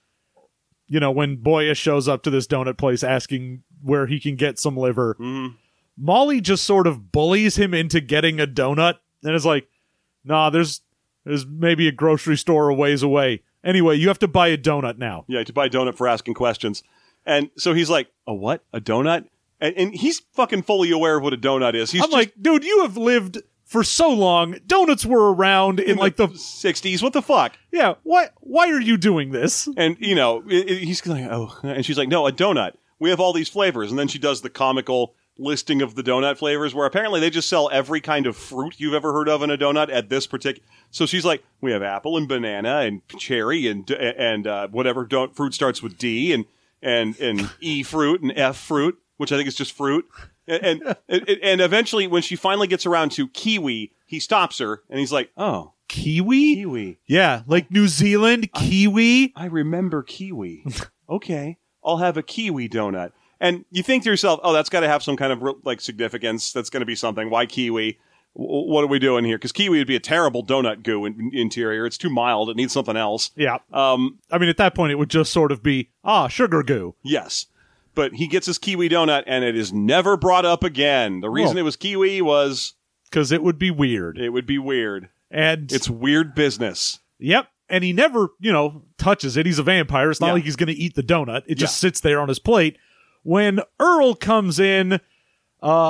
[0.89, 4.59] you know, when Boya shows up to this donut place asking where he can get
[4.59, 5.17] some liver,
[5.99, 9.69] Molly just sort of bullies him into getting a donut and is like,
[10.25, 10.81] nah, there's
[11.25, 13.43] there's maybe a grocery store a ways away.
[13.65, 15.25] Anyway, you have to buy a donut now.
[15.29, 16.83] Yeah, to buy a donut for asking questions.
[17.27, 18.65] And so he's like, a what?
[18.73, 19.27] A donut?
[19.61, 21.91] And, and he's fucking fully aware of what a donut is.
[21.91, 24.57] He's I'm like, dude, you have lived for so long.
[24.67, 27.03] Donuts were around in like the 60s.
[27.03, 27.59] What the fuck?
[27.73, 27.95] yeah.
[28.05, 29.69] Why why are you doing this?
[29.77, 31.53] And, you know, it, it- he's like, oh.
[31.65, 32.75] And she's like, no, a donut.
[33.01, 33.91] We have all these flavors.
[33.91, 37.49] And then she does the comical listing of the donut flavors where apparently they just
[37.49, 40.67] sell every kind of fruit you've ever heard of in a donut at this particular.
[40.91, 45.35] So she's like, we have apple and banana and cherry and and uh, whatever don't
[45.35, 46.45] fruit starts with D and
[46.83, 50.07] and and E fruit and F fruit, which I think is just fruit.
[50.47, 54.83] And and, and and eventually, when she finally gets around to kiwi, he stops her
[54.89, 56.55] and he's like, oh, Kiwi?
[56.57, 56.99] kiwi.
[57.07, 59.33] Yeah, like New Zealand kiwi.
[59.35, 60.65] I remember kiwi.
[61.11, 63.13] okay, I'll have a kiwi donut.
[63.41, 65.81] And you think to yourself, oh, that's got to have some kind of real, like
[65.81, 66.53] significance.
[66.53, 67.31] That's going to be something.
[67.31, 67.99] Why kiwi?
[68.37, 69.39] W- what are we doing here?
[69.39, 71.87] Because kiwi would be a terrible donut goo in- interior.
[71.87, 72.51] It's too mild.
[72.51, 73.31] It needs something else.
[73.37, 73.59] Yeah.
[73.73, 76.95] Um, I mean, at that point, it would just sort of be, ah, sugar goo.
[77.03, 77.47] yes.
[77.95, 81.21] But he gets his kiwi donut, and it is never brought up again.
[81.21, 82.75] The reason it was kiwi was
[83.11, 84.19] Because it would be weird.
[84.19, 85.09] it would be weird.
[85.33, 87.01] And It's weird business.
[87.19, 87.49] yep.
[87.69, 89.47] And he never, you know, touches it.
[89.47, 90.11] He's a vampire.
[90.13, 90.33] It's not Yeah.
[90.35, 91.43] like he's going to eat the donut.
[91.49, 92.79] It just sits there on his plate.
[93.23, 94.99] When Earl comes in, uh,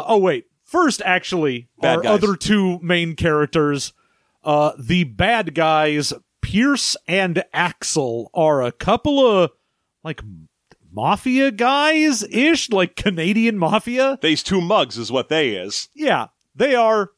[0.06, 0.46] oh, wait.
[0.64, 2.12] First, actually, Bad our guys.
[2.22, 3.92] other two main characters,
[4.44, 6.12] uh, the bad guys,
[6.42, 9.50] Pierce and Axel, are a couple of,
[10.04, 10.20] like,
[10.92, 14.18] mafia guys ish, like Canadian mafia.
[14.20, 15.88] These two mugs is what they is.
[15.94, 17.10] yeah, they are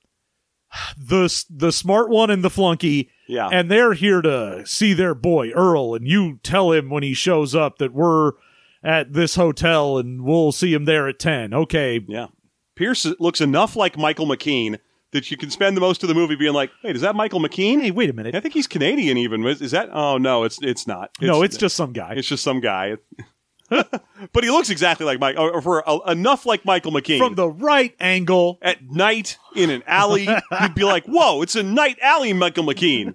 [0.96, 3.10] the the smart one and the flunky.
[3.26, 3.48] Yeah.
[3.50, 7.54] And they're here to see their boy Earl, and you tell him when he shows
[7.54, 8.32] up that we're
[8.82, 11.52] at this hotel and we'll see him there at ten.
[11.52, 12.04] Okay.
[12.08, 12.28] Yeah.
[12.74, 14.78] Pierce looks enough like Michael McKean
[15.12, 17.40] that you can spend the most of the movie being like, "Wait, is that Michael
[17.40, 18.34] McKean?" Hey, wait a minute.
[18.34, 19.16] I think he's Canadian.
[19.16, 19.90] Even is, is that?
[19.92, 21.10] Oh no, it's it's not.
[21.20, 22.96] no, it's just some guy it's just some guy.
[23.68, 27.18] but he looks exactly like Mike, or for uh, enough like Michael McKean.
[27.18, 28.58] from the right angle.
[28.62, 30.28] At night in an alley,
[30.60, 33.14] you'd be like, "Whoa, it's a night alley, Michael McKean,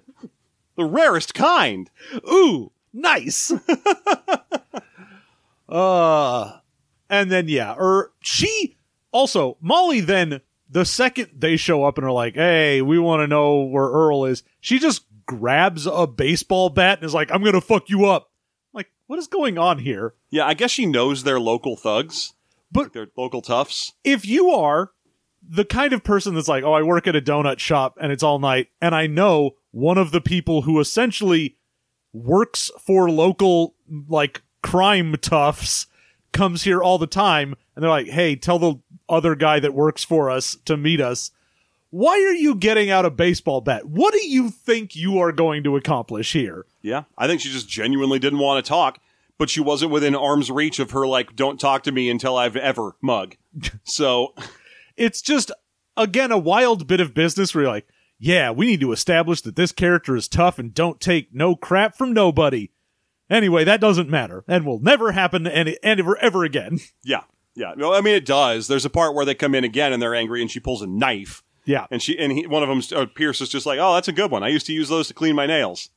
[0.76, 1.90] the rarest kind."
[2.26, 3.52] Ooh, nice.
[5.68, 6.58] uh,
[7.08, 8.76] and then yeah, or she
[9.12, 10.00] also Molly.
[10.00, 13.86] Then the second they show up and are like, "Hey, we want to know where
[13.86, 18.06] Earl is," she just grabs a baseball bat and is like, "I'm gonna fuck you
[18.06, 18.30] up."
[18.72, 20.14] Like, what is going on here?
[20.30, 22.34] Yeah, I guess she knows they're local thugs,
[22.70, 23.92] But they're local toughs.
[24.04, 24.90] if you are
[25.48, 28.24] the kind of person that's like, oh, I work at a donut shop and it's
[28.24, 31.56] all night, and I know one of the people who essentially
[32.12, 33.74] works for local
[34.08, 35.86] like crime toughs
[36.32, 38.74] comes here all the time, and they're like, hey, tell the
[39.08, 41.30] other guy that works for us to meet us.
[41.90, 43.86] Why are you getting out a baseball bat?
[43.86, 46.66] What do you think you are going to accomplish here?
[46.82, 48.98] Yeah, I think she just genuinely didn't want to talk,
[49.38, 52.56] but she wasn't within arm's reach of her like "Don't talk to me until I've
[52.56, 53.36] ever" mug.
[53.84, 54.34] So
[54.96, 55.52] it's just
[55.96, 57.86] again a wild bit of business where you're like,
[58.18, 61.96] yeah, we need to establish that this character is tough and don't take no crap
[61.96, 62.70] from nobody.
[63.28, 66.78] Anyway, that doesn't matter and will never happen to any ever ever again.
[67.04, 67.22] Yeah,
[67.54, 67.74] yeah.
[67.76, 68.68] No, I mean it does.
[68.68, 70.86] There's a part where they come in again and they're angry, and she pulls a
[70.86, 71.86] knife, Yeah.
[71.90, 74.12] and she and he, one of them, uh, Pierce, is just like, "Oh, that's a
[74.12, 74.42] good one.
[74.42, 75.90] I used to use those to clean my nails,"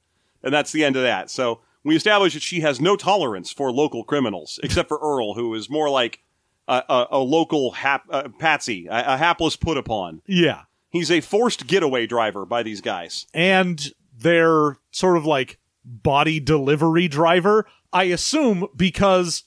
[0.43, 1.29] and that's the end of that.
[1.29, 5.53] So we establish that she has no tolerance for local criminals, except for Earl, who
[5.55, 6.19] is more like
[6.67, 10.21] a, a, a local hap, uh, patsy, a, a hapless put upon.
[10.27, 10.61] Yeah.
[10.91, 13.27] He's a forced getaway driver by these guys.
[13.33, 19.43] and they're sort of like body delivery driver, I assume because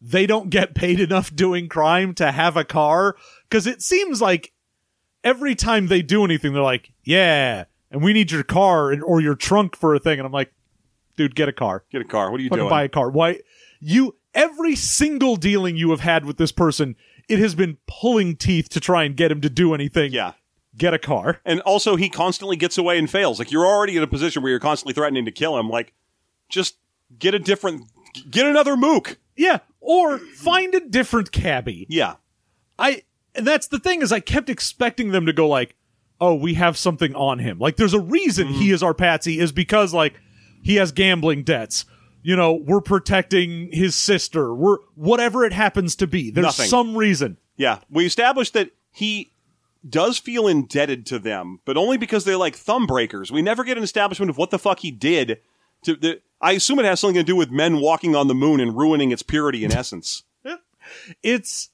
[0.00, 3.16] they don't get paid enough doing crime to have a car.
[3.50, 4.52] Cause it seems like
[5.24, 9.20] every time they do anything, they're like, yeah, and we need your car and, or
[9.20, 10.18] your trunk for a thing.
[10.18, 10.52] And I'm like,
[11.16, 11.84] dude, get a car.
[11.90, 12.30] Get a car.
[12.30, 12.70] What are you Fucking doing?
[12.70, 13.10] buy a car.
[13.10, 13.40] Why?
[13.80, 16.94] You, every single dealing you have had with this person,
[17.28, 20.12] it has been pulling teeth to try and get him to do anything.
[20.12, 20.32] yeah.
[20.78, 21.40] Get a car.
[21.44, 23.38] And also, he constantly gets away and fails.
[23.38, 25.68] Like you're already in a position where you're constantly threatening to kill him.
[25.68, 25.92] Like,
[26.48, 26.76] just
[27.18, 27.84] get a different,
[28.30, 29.18] get another mook.
[29.36, 31.86] Yeah, or find a different cabbie.
[31.90, 32.14] Yeah,
[32.78, 33.02] I
[33.34, 35.74] and that's the thing is I kept expecting them to go like,
[36.20, 38.58] "Oh, we have something on him." Like there's a reason Mm-hmm.
[38.60, 40.14] he is our patsy is because like
[40.62, 41.84] he has gambling debts.
[42.22, 44.52] You know, we're protecting his sister.
[44.54, 46.30] We're whatever it happens to be.
[46.30, 46.66] There's Nothing.
[46.68, 47.36] some reason.
[47.56, 47.78] yeah.
[47.90, 49.30] We established that he
[49.88, 53.30] does feel indebted to them, but only because they're like thumb breakers.
[53.30, 55.40] We never get an establishment of what the fuck he did.
[55.84, 58.60] To the, I assume it has something to do with men walking on the moon
[58.60, 60.24] and ruining its purity and essence.
[61.22, 61.70] It's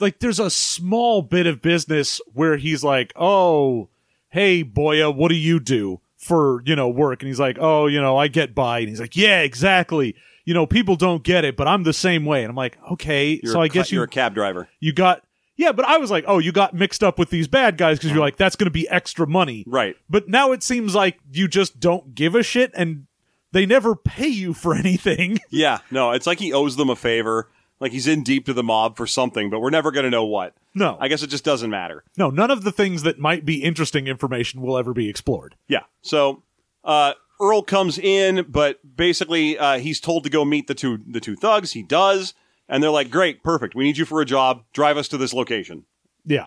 [0.00, 3.88] like there's a small bit of business where he's like, "Oh,
[4.30, 8.00] hey Boya, what do you do for, you know, work?" And he's like, "Oh, you
[8.00, 11.56] know, I get by." And he's like, "Yeah, exactly." You know, people don't get it,
[11.56, 12.42] but I'm the same way.
[12.42, 14.92] And I'm like, "Okay, You're so a I guess you you're a cab driver, you
[14.92, 15.24] got
[15.56, 18.10] yeah, but I was like, oh, you got mixed up with these bad guys because
[18.10, 19.96] you're like, that's going to be extra money, right?
[20.08, 23.06] But now it seems like you just don't give a shit, and
[23.52, 25.40] they never pay you for anything.
[25.50, 27.48] Yeah, no, it's like he owes them a favor.
[27.80, 30.24] Like he's in deep to the mob for something, but we're never going to know
[30.24, 30.54] what.
[30.72, 32.04] No, I guess it just doesn't matter.
[32.16, 35.56] no, none of the things that might be interesting information will ever be explored.
[35.66, 35.82] Yeah.
[36.00, 36.44] So
[36.84, 41.18] uh, Earl comes in, but basically uh, he's told to go meet the two the
[41.20, 41.72] two thugs.
[41.72, 42.34] He does,
[42.72, 43.76] and they're like, "Great, perfect.
[43.76, 44.64] We need you for a job.
[44.72, 45.84] Drive us to this location."
[46.24, 46.46] Yeah,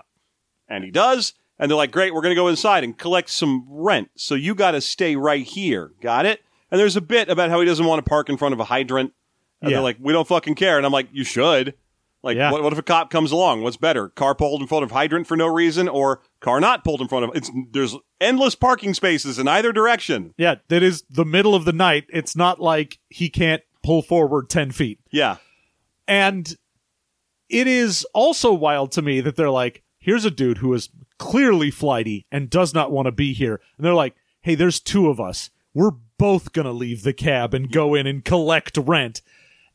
[0.68, 3.66] And he does, and they're like, "Great, we're going to go inside and collect some
[3.70, 4.10] rent.
[4.16, 5.92] So you got to stay right here.
[6.02, 8.54] Got it?" And there's a bit about how he doesn't want to park in front
[8.54, 9.14] of a hydrant.
[9.62, 9.78] And Yeah.
[9.78, 11.76] they're like, "We don't fucking care." And I'm like, "You should."
[12.24, 12.52] Like, Yeah.
[12.52, 13.62] what, what if a cop comes along?
[13.62, 17.00] What's better, car pulled in front of hydrant for no reason, or car not pulled
[17.02, 17.32] in front of?
[17.36, 20.34] It's there's endless parking spaces in either direction.
[20.38, 22.06] yeah, that is the middle of the night.
[22.10, 25.00] It's not like he can't pull forward ten feet.
[25.12, 25.36] Yeah,
[26.08, 26.56] And
[27.50, 31.72] it is also wild to me that they're like, here's a dude who is clearly
[31.72, 33.62] flighty and does not want to be here.
[33.78, 35.50] And they're like, hey, there's two of us.
[35.74, 39.22] We're both going to leave the cab and go in and collect rent.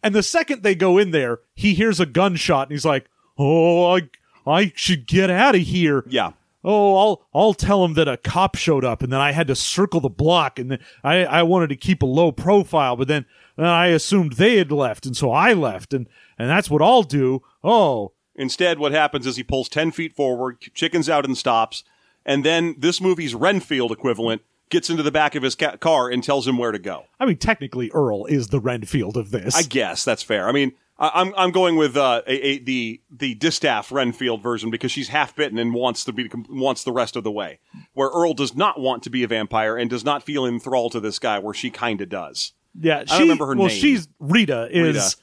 [0.02, 3.06] And the second they go in there, he hears a gunshot and he's like,
[3.38, 4.08] oh, I,
[4.46, 6.04] I should get out of here.
[6.08, 6.32] yeah.
[6.62, 9.54] Oh, I'll I'll tell him that a cop showed up, and then I had to
[9.56, 13.24] circle the block, and then I I wanted to keep a low profile, but then,
[13.56, 16.06] then I assumed they had left, and so I left, and
[16.38, 17.42] and that's what I'll do.
[17.64, 21.84] Oh, Instead, what happens is he pulls 10 feet forward, chickens out and stops,
[22.24, 26.24] and then this movie's Renfield equivalent gets into the back of his ca- car and
[26.24, 27.04] tells him where to go.
[27.18, 29.54] I mean, technically, Earl is the Renfield of this.
[29.54, 30.48] I guess that's fair.
[30.48, 34.92] I mean, I'm I'm going with uh, a, a, the the Distaff Renfield version because
[34.92, 37.58] she's half bitten and wants to be wants the rest of the way.
[37.94, 41.00] Where Earl does not want to be a vampire and does not feel enthralled to
[41.00, 42.52] this guy, where she kind of does.
[42.78, 43.80] yeah, she, remember her well, name.
[43.80, 45.16] she's Rita is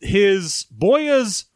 [0.00, 1.46] his Boya's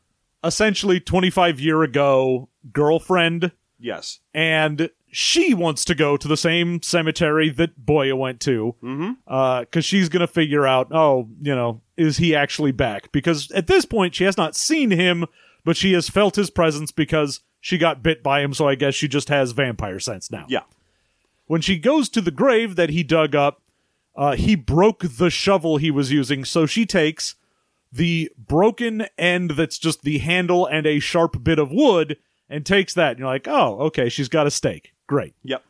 [0.43, 3.53] essentially twenty five year ago girlfriend.
[3.79, 4.21] Yes.
[4.33, 8.89] and she wants to go to the same cemetery that Boya went to because
[9.29, 9.81] Mm-hmm.
[9.81, 13.13] she's going to figure out, oh, you know, is he actually back?
[13.13, 15.27] Because at this point, she has not seen him,
[15.65, 18.53] but she has felt his presence because she got bit by him.
[18.55, 20.47] So I guess she just has vampire sense now.
[20.49, 20.63] Yeah.
[21.47, 23.63] When she goes to the grave that he dug up,
[24.17, 26.45] uh, he broke the shovel he was using.
[26.45, 27.37] So she takes
[27.93, 32.17] the broken end that's just the handle and a sharp bit of wood
[32.51, 33.11] and takes that.
[33.13, 34.93] And you're like, oh, okay, she's got a stake.
[35.07, 35.35] Great.
[35.43, 35.63] Yep.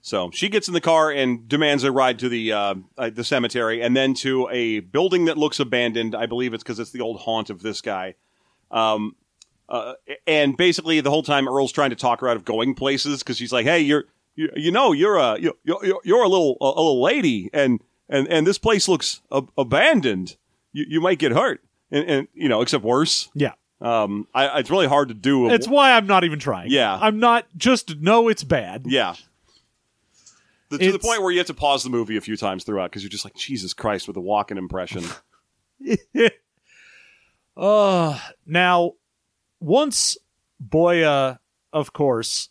[0.00, 3.24] So she gets in the car and demands a ride to the uh, uh, the
[3.24, 6.14] cemetery, and then to a building that looks abandoned.
[6.14, 8.14] I believe it's because it's the old haunt of this guy.
[8.70, 9.16] Um,
[9.68, 9.94] uh,
[10.26, 13.36] and basically, the whole time Earl's trying to talk her out of going places because
[13.36, 16.64] she's like, "Hey, you're you, you know you're a you're, you're, you're a little a,
[16.64, 20.36] a little lady, and and and this place looks ab- abandoned.
[20.72, 21.60] You you might get hurt,
[21.90, 23.52] and, and you know except worse." Yeah.
[23.80, 25.50] Um, I, it's really hard to do.
[25.50, 26.70] It's why I'm not even trying.
[26.70, 26.98] Yeah.
[27.00, 28.82] I'm not just know it's bad.
[28.86, 29.14] yeah.
[30.70, 32.64] The, to the It's- point where you have to pause the movie a few times
[32.64, 35.04] throughout because you're just like Jesus Christ with the walking impression.
[37.56, 38.92] Uh now
[39.60, 40.16] once
[40.64, 41.38] Boya,
[41.72, 42.50] of course,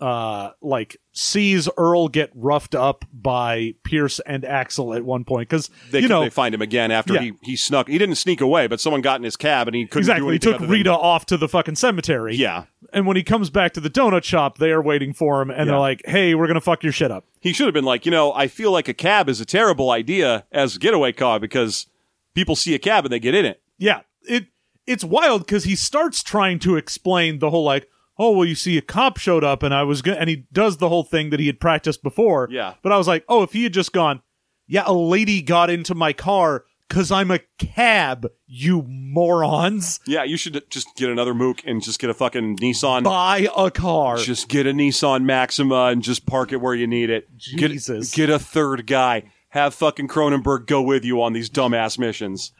[0.00, 5.70] uh like sees Earl get roughed up by Pierce and Axel at one point because
[5.90, 7.20] They, you know they find him again after Yeah.
[7.22, 7.88] he, he snuck.
[7.88, 10.32] He didn't sneak away, but someone got in his cab and he couldn't do exactly
[10.34, 12.36] he took other than- Rita off to the fucking cemetery.
[12.36, 15.50] Yeah, and when he comes back to the donut shop, they are waiting for him,
[15.50, 15.64] and Yeah.
[15.64, 18.10] they're like, "Hey, we're gonna fuck your shit up." he should have been like, you
[18.10, 21.86] know, I feel like a cab is a terrible idea as a getaway car because
[22.34, 23.62] people see a cab and they get in it.
[23.78, 24.46] Yeah, it
[24.86, 28.78] it's wild because he starts trying to explain the whole like, oh well, you see,
[28.78, 31.40] a cop showed up and I was going and he does the whole thing that
[31.40, 32.48] he had practiced before.
[32.50, 32.74] Yeah.
[32.82, 34.22] but I was like, oh, if he had just gone,
[34.66, 40.00] yeah, a lady got into my car because I'm a cab, you morons.
[40.06, 43.04] Yeah, you should just get another Mook and just get a fucking Nissan.
[43.04, 44.18] Buy a car.
[44.18, 47.28] Just get a Nissan Maxima and just park it where you need it.
[47.56, 48.14] Get- Jesus.
[48.14, 49.24] Get, a third guy.
[49.50, 52.52] Have fucking Cronenberg go with you on these dumbass missions.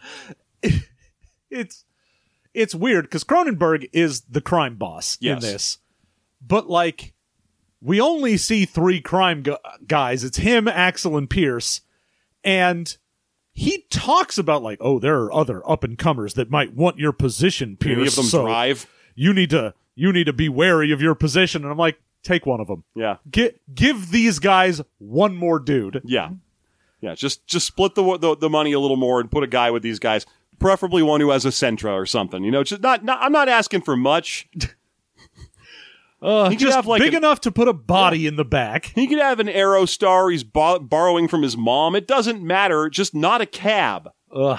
[1.51, 1.85] it's
[2.57, 5.45] it's weird because Cronenberg is the crime boss Yes.
[5.45, 5.79] in this,
[6.41, 7.13] but like
[7.81, 10.25] we only see three crime gu- guys.
[10.25, 11.83] It's him, Axel, and Pierce,
[12.43, 12.97] and
[13.53, 17.13] he talks about like, oh, there are other up and comers that might want your
[17.13, 17.97] position, Pierce.
[17.99, 18.87] Any of them so drive.
[19.15, 21.63] you need to you need to be wary of your position.
[21.63, 22.85] And I'm like, take one of them.
[22.95, 23.17] Yeah.
[23.31, 26.03] Get give these guys one more dude.
[26.05, 26.31] Yeah.
[27.01, 29.71] Yeah, just just split the, the the money a little more and put a guy
[29.71, 30.27] with these guys,
[30.59, 32.45] preferably one who has a Sentra or something.
[32.45, 34.49] You know, just not, not I'm not asking for much.
[36.23, 38.87] Uh, could just have, like, big an- enough to put a body in the back.
[38.95, 41.95] He could have an Aerostar he's bo- borrowing from his mom.
[41.95, 44.09] It doesn't matter, just not a cab.
[44.35, 44.59] Ugh.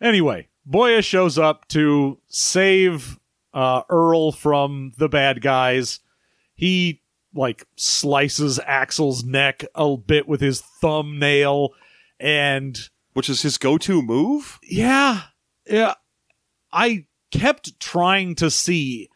[0.00, 3.18] Anyway, Boya shows up to save
[3.54, 6.00] uh, Earl from the bad guys.
[6.54, 7.02] He
[7.34, 11.70] like slices Axel's neck a bit with his thumbnail,
[12.18, 12.78] and
[13.12, 14.58] Which is his go-to move?
[14.62, 15.22] yeah,
[15.68, 15.94] yeah.
[16.72, 19.08] I kept trying to see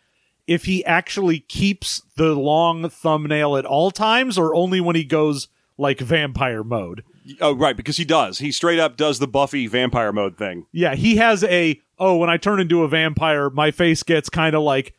[0.47, 5.49] if he actually keeps the long thumbnail at all times, or only when he goes
[5.79, 7.05] like vampire mode.
[7.41, 8.39] Oh, right, because he does.
[8.39, 10.67] He straight up does the Buffy vampire mode thing.
[10.73, 14.55] Yeah, he has a oh, when I turn into a vampire, my face gets kind
[14.57, 14.95] of like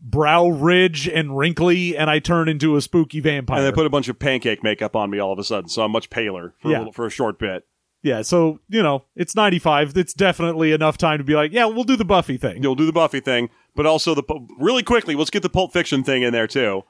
[0.00, 3.58] brow ridge and wrinkly, and I turn into a spooky vampire.
[3.58, 5.82] And they put a bunch of pancake makeup on me all of a sudden, so
[5.82, 6.76] I'm much paler for, Yeah.
[6.76, 7.64] a, little, for a short bit.
[8.02, 9.96] yeah, so you know, it's ninety five.
[9.96, 12.62] It's definitely enough time to be like, yeah, we'll do the Buffy thing.
[12.62, 14.24] You'll do the Buffy thing, but also the
[14.58, 15.14] really quickly.
[15.14, 16.82] Let's get the Pulp Fiction thing in there too.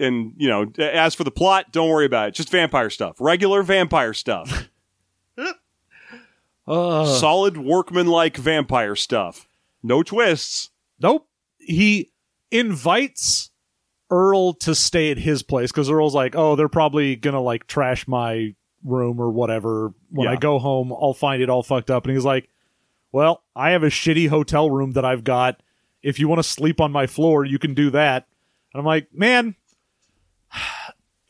[0.00, 2.34] And you know, as for the plot, don't worry about it.
[2.34, 4.68] Just vampire stuff, regular vampire stuff,
[6.66, 9.48] Uh, solid workman-like vampire stuff.
[9.82, 10.70] No twists.
[11.00, 11.26] nope.
[11.58, 12.12] He
[12.50, 13.50] invites
[14.10, 18.06] Earl to stay at his place because Earl's like, oh, they're probably gonna like trash
[18.06, 19.92] my room or whatever.
[20.10, 22.04] When I go home, I'll find it all fucked up.
[22.06, 22.48] And he's like,
[23.12, 25.62] well, I have a shitty hotel room that I've got.
[26.02, 28.26] If you want to sleep on my floor, you can do that.
[28.72, 29.56] And I'm like, man,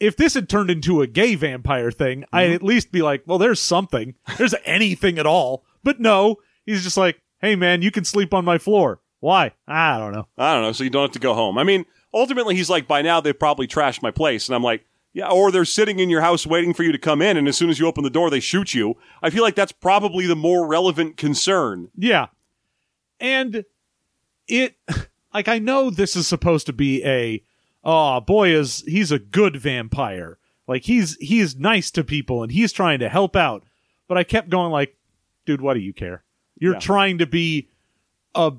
[0.00, 2.54] if this had turned into a gay vampire thing, I'd mm-hmm.
[2.54, 4.14] at least be like, well, there's something.
[4.38, 5.64] There's anything at all.
[5.84, 9.00] But no, he's just like, hey, man, you can sleep on my floor.
[9.20, 9.52] Why?
[9.68, 10.26] I don't know.
[10.38, 10.72] I don't know.
[10.72, 11.58] So you don't have to go home.
[11.58, 11.84] I mean,
[12.14, 14.84] ultimately, he's like, by now they've probably trashed my place, and I'm like.
[15.12, 17.56] Yeah, or they're sitting in your house waiting for you to come in, and as
[17.56, 18.94] soon as you open the door, they shoot you.
[19.20, 21.88] I feel like that's probably the more relevant concern.
[21.96, 22.28] Yeah.
[23.18, 23.64] And
[24.46, 24.76] it
[25.34, 27.42] like I know this is supposed to be a
[27.84, 30.38] oh boy is he's a good vampire.
[30.66, 33.64] Like he's he's nice to people and he's trying to help out.
[34.08, 34.96] But I kept going like,
[35.46, 36.22] dude, what do you care?
[36.58, 36.80] You're Yeah.
[36.80, 37.68] trying to be
[38.34, 38.52] a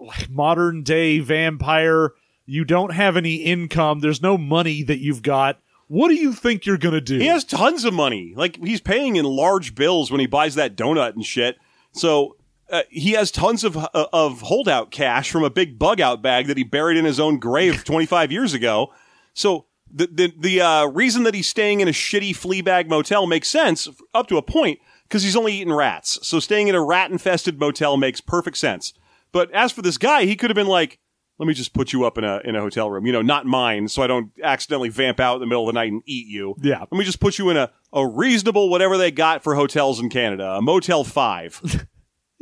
[0.00, 2.12] like modern day vampire.
[2.46, 4.00] You don't have any income.
[4.00, 5.58] There's no money that you've got.
[5.88, 7.18] What do you think you're gonna do?
[7.18, 8.32] He has tons of money.
[8.34, 11.56] Like he's paying in large bills when he buys that donut and shit.
[11.92, 12.36] So
[12.72, 16.46] uh, he has tons of uh, of holdout cash from a big bug out bag
[16.46, 18.92] that he buried in his own grave 25 years ago.
[19.34, 23.26] So the the the uh, reason that he's staying in a shitty flea bag motel
[23.26, 26.18] makes sense up to a point because he's only eating rats.
[26.26, 28.94] So staying in a rat infested motel makes perfect sense.
[29.30, 30.98] But as for this guy, he could have been like,
[31.38, 33.46] let me just put you up in a in a hotel room, you know, not
[33.46, 36.26] mine, so I don't accidentally vamp out in the middle of the night and eat
[36.26, 36.54] you.
[36.62, 36.80] Yeah.
[36.80, 40.08] Let me just put you in a, a reasonable whatever they got for hotels in
[40.08, 41.60] Canada, a Motel Five,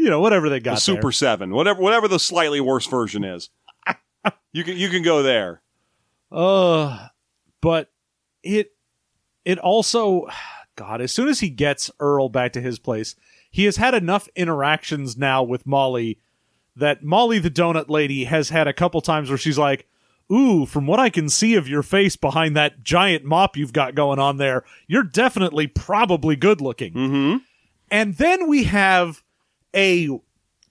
[0.00, 0.78] You know, whatever they got.
[0.78, 1.12] a Super there.
[1.12, 3.50] Seven, whatever whatever the slightly worse version is.
[4.52, 5.60] you can you can go there.
[6.32, 7.08] Uh,
[7.60, 7.90] but
[8.42, 8.72] it
[9.44, 10.28] it also
[10.76, 13.14] God, as soon as he gets Earl back to his place,
[13.50, 16.18] he has had enough interactions now with Molly
[16.74, 19.86] that Molly the donut lady has had a couple times where she's like,
[20.32, 23.94] Ooh, from what I can see of your face behind that giant mop you've got
[23.94, 26.94] going on there, you're definitely probably good looking.
[26.94, 27.36] Mm-hmm.
[27.90, 29.22] And then we have
[29.74, 30.08] a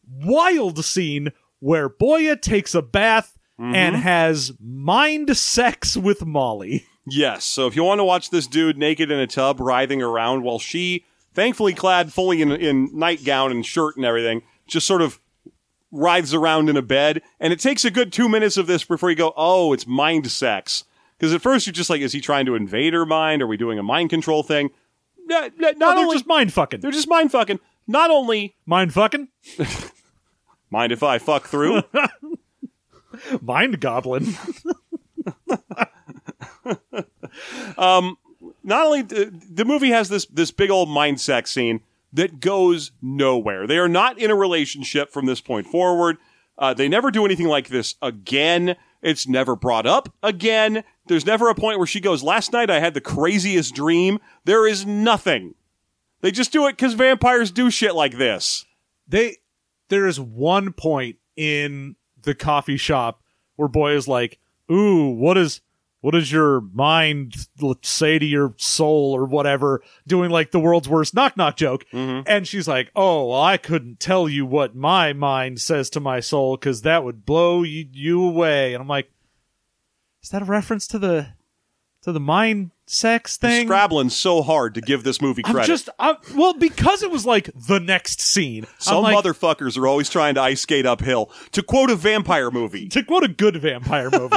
[0.08, 3.76] wild scene where Boya takes a bath mm-hmm.
[3.76, 6.86] and has mind sex with Molly.
[7.06, 7.46] Yes.
[7.46, 10.60] So if you want to watch this dude naked in a tub writhing around while
[10.60, 15.20] she, thankfully clad fully in, in nightgown and shirt and everything, just sort of
[15.92, 17.22] writhes around in a bed.
[17.40, 20.30] And it takes a good two minutes of this before you go, oh, it's mind
[20.32, 20.84] sex.
[21.18, 23.42] Because at first you're just like, is he trying to invade her mind?
[23.42, 24.70] Are we doing a mind control thing?
[25.26, 26.80] Not, not No, they're only, just mind fucking.
[26.80, 27.60] they're just mind fucking.
[27.90, 29.30] Not only Mind fucking?
[30.70, 31.82] mind if I fuck through.
[33.42, 34.38] Mind goblin.
[37.78, 41.82] not only the, the movie has this this big old mind sex scene
[42.14, 43.66] that goes nowhere.
[43.66, 46.18] They are not in a relationship from this point forward.
[46.60, 48.76] Uh, they never do anything like this again.
[49.02, 50.84] It's never brought up again.
[51.08, 54.68] There's never a point where she goes, "Last night I had the craziest dream." There
[54.68, 55.56] is nothing.
[56.22, 58.66] They just do it because vampires do shit like this.
[59.08, 59.38] they
[59.90, 63.22] there is one point in the coffee shop
[63.56, 64.38] where boy is like
[64.72, 65.62] ooh what is
[66.02, 67.36] what does your mind
[67.82, 71.86] say to your soul or whatever doing like the world's worst knock knock joke?
[71.92, 72.22] Mm-hmm.
[72.28, 76.20] And she's like oh well, i couldn't tell you what my mind says to my
[76.20, 78.74] soul because that would blow you, you away.
[78.74, 79.10] And i'm like
[80.22, 81.30] is that a reference to the
[82.02, 85.68] to the mind sex thing Scrabbling so hard to give this movie I'm credit.
[85.68, 89.86] just i well because it was like the next scene I'm Some like, motherfuckers are
[89.86, 91.32] always trying to ice skate uphill.
[91.52, 94.36] To quote a vampire movie, to quote a good vampire movie,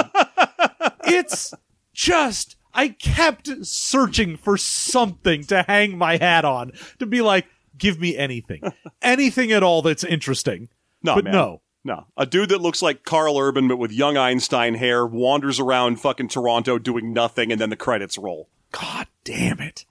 [1.05, 1.55] it's
[1.95, 7.47] just I kept searching for something to hang my hat on to be like,
[7.79, 8.63] give me anything,
[9.01, 10.69] anything at all that's interesting.
[11.03, 11.33] No, but man.
[11.33, 12.07] no, No.
[12.17, 16.29] A dude that looks like Karl Urban but with young Einstein hair wanders around fucking
[16.29, 18.49] Toronto doing nothing and then the credits roll.
[18.71, 19.85] God damn it.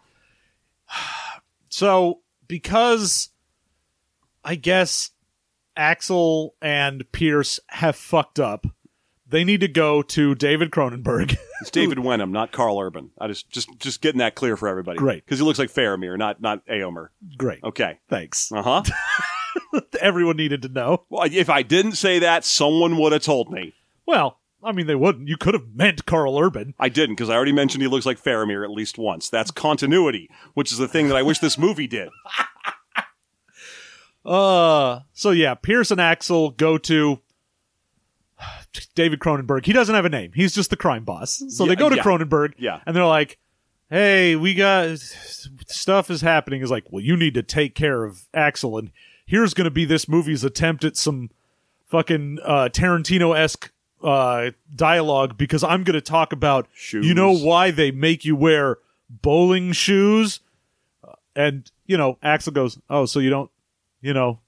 [1.73, 2.19] So,
[2.49, 3.29] because
[4.43, 5.11] I guess
[5.77, 8.67] Axel and Pierce have fucked up,
[9.25, 11.37] they need to go to David Cronenberg.
[11.61, 13.11] It's David Wenham, not Karl Urban.
[13.19, 14.97] I just just just getting that clear for everybody.
[14.97, 15.23] Great.
[15.23, 17.09] Because he looks like Faramir, not not Éomer.
[17.37, 17.63] Great.
[17.63, 17.99] Okay.
[18.09, 18.51] Thanks.
[18.51, 18.81] Uh-huh.
[20.01, 21.05] Everyone needed to know.
[21.09, 23.73] well, if I didn't say that, someone would have told me.
[24.05, 25.27] Well, I mean, they wouldn't.
[25.27, 26.73] You could have meant Karl Urban.
[26.79, 29.29] I didn't because I already mentioned he looks like Faramir at least once.
[29.29, 32.09] That's continuity, which is the thing that I wish this movie did.
[34.23, 37.19] Uh, so yeah, Pierce and Axel go to
[38.95, 39.65] David Cronenberg.
[39.65, 40.31] He doesn't have a name.
[40.35, 41.43] He's just the crime boss.
[41.49, 42.03] So they go to yeah.
[42.03, 42.53] Cronenberg.
[42.57, 42.81] Yeah.
[42.85, 43.39] And they're like,
[43.89, 48.27] "Hey, we got stuff is happening." Is like, "Well, you need to take care of
[48.33, 48.91] Axel, and
[49.31, 51.29] here's going to be this movie's attempt at some
[51.87, 53.71] fucking uh, Tarantino esque."
[54.03, 57.05] Uh, dialogue because I'm going to talk about Shoes.
[57.05, 58.79] you know why they make you wear
[59.11, 60.39] bowling shoes
[61.35, 63.51] and you know Axel goes oh so you don't
[64.01, 64.39] you know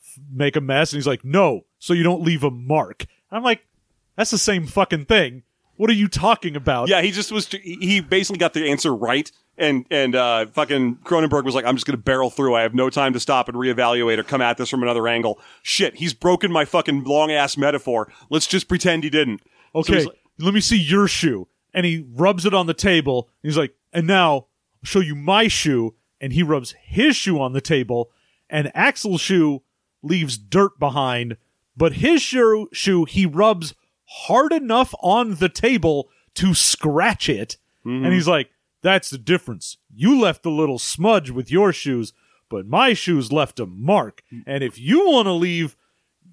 [0.00, 3.42] f- make a mess and he's like no so you don't leave a mark i'm
[3.42, 3.66] like
[4.14, 5.42] that's the same fucking thing
[5.74, 7.48] what are you talking about Yeah, he just was.
[7.48, 11.86] He basically got the answer right, and and uh, fucking Cronenberg was like, "I'm just
[11.86, 12.54] going to barrel through.
[12.56, 15.38] I have no time to stop and reevaluate or come at this from another angle."
[15.62, 18.10] Shit, he's broken my fucking long ass metaphor.
[18.30, 19.42] Let's just pretend he didn't.
[19.74, 23.28] Okay he's like- let me see your shoe and he rubs it on the table
[23.42, 24.48] he's like and now i'll
[24.82, 28.10] show you my shoe and he rubs his shoe on the table
[28.48, 29.62] and axel's shoe
[30.02, 31.36] leaves dirt behind
[31.76, 33.74] but his shoe shoe he rubs
[34.06, 38.50] hard enough on the table to scratch it and he's like
[38.82, 42.12] that's the difference you left a little smudge with your shoes
[42.48, 45.76] but my shoes left a mark and if you want to leave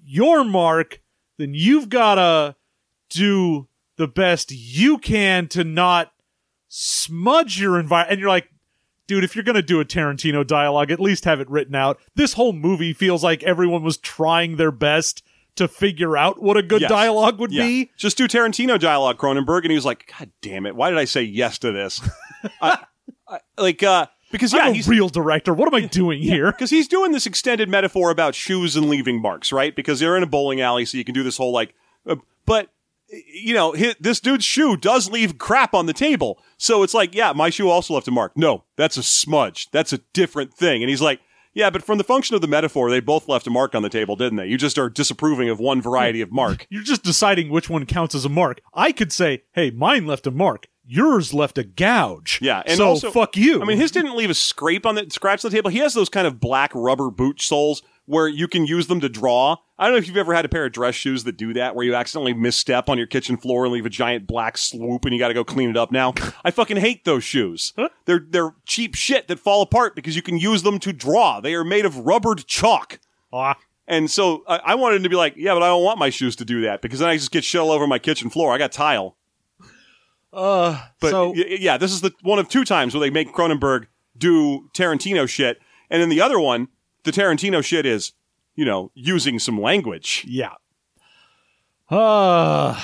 [0.04, 1.00] your mark
[1.38, 2.56] then you've got to
[3.10, 6.12] do the best you can to not
[6.68, 8.12] smudge your environment.
[8.12, 8.48] And you're like,
[9.06, 11.98] dude, if you're going to do a Tarantino dialogue, at least have it written out.
[12.14, 15.24] This whole movie feels like everyone was trying their best
[15.56, 16.90] to figure out what a good Yes.
[16.90, 17.64] dialogue would Yeah.
[17.66, 17.90] be.
[17.96, 21.04] Just do Tarantino dialogue, Cronenberg, and he was like, "God damn it, why did I
[21.04, 22.00] say yes to this?"
[22.60, 22.84] I,
[23.28, 25.54] I, like, uh, Because I'm yeah, a he's real director.
[25.54, 26.52] What am I doing here?
[26.52, 29.74] because he's doing this extended metaphor about shoes and leaving marks, right?
[29.74, 31.74] Because they're in a bowling alley, so you can do this whole like,
[32.06, 32.16] uh,
[32.46, 32.70] but
[33.08, 37.14] you know, hi this dude's shoe does leave crap on the table, so it's like,
[37.14, 38.36] yeah, my shoe also left a mark.
[38.36, 39.70] No, that's a smudge.
[39.70, 40.82] That's a different thing.
[40.82, 41.20] And he's like,
[41.58, 43.88] yeah, but from the function of the metaphor, they both left a mark on the
[43.88, 44.46] table, didn't they?
[44.46, 46.68] You just are disapproving of one variety of mark.
[46.70, 48.60] You're just deciding which one counts as a mark.
[48.74, 50.68] I could say, hey, mine left a mark.
[50.86, 52.38] Yours left a gouge.
[52.40, 53.60] Yeah, and so also fuck you.
[53.60, 55.68] I mean, his didn't leave a scrape on the scratch on the table.
[55.68, 59.08] He has those kind of black rubber boot soles where you can use them to
[59.08, 59.56] draw.
[59.78, 61.74] I don't know if you've ever had a pair of dress shoes that do that,
[61.76, 65.14] where you accidentally misstep on your kitchen floor and leave a giant black swoop, and
[65.14, 65.92] you got to go clean it up.
[65.92, 67.72] Now, I fucking hate those shoes.
[68.06, 71.40] They're they're cheap shit that fall apart because you can use them to draw.
[71.40, 72.98] They are made of rubbered chalk.
[73.32, 73.56] Ah,
[73.86, 76.34] And so I, I wanted to be like, yeah, but I don't want my shoes
[76.36, 78.52] to do that because then I just get shit all over my kitchen floor.
[78.52, 79.16] I got tile.
[80.32, 83.32] uh, But so y- yeah, this is the one of two times where they make
[83.32, 83.86] Cronenberg
[84.16, 85.58] do Tarantino shit,
[85.90, 86.68] and then the other one,
[87.10, 88.12] the Tarantino shit is,
[88.54, 90.24] you know, using some language.
[90.28, 90.52] yeah.
[91.90, 92.78] Uh,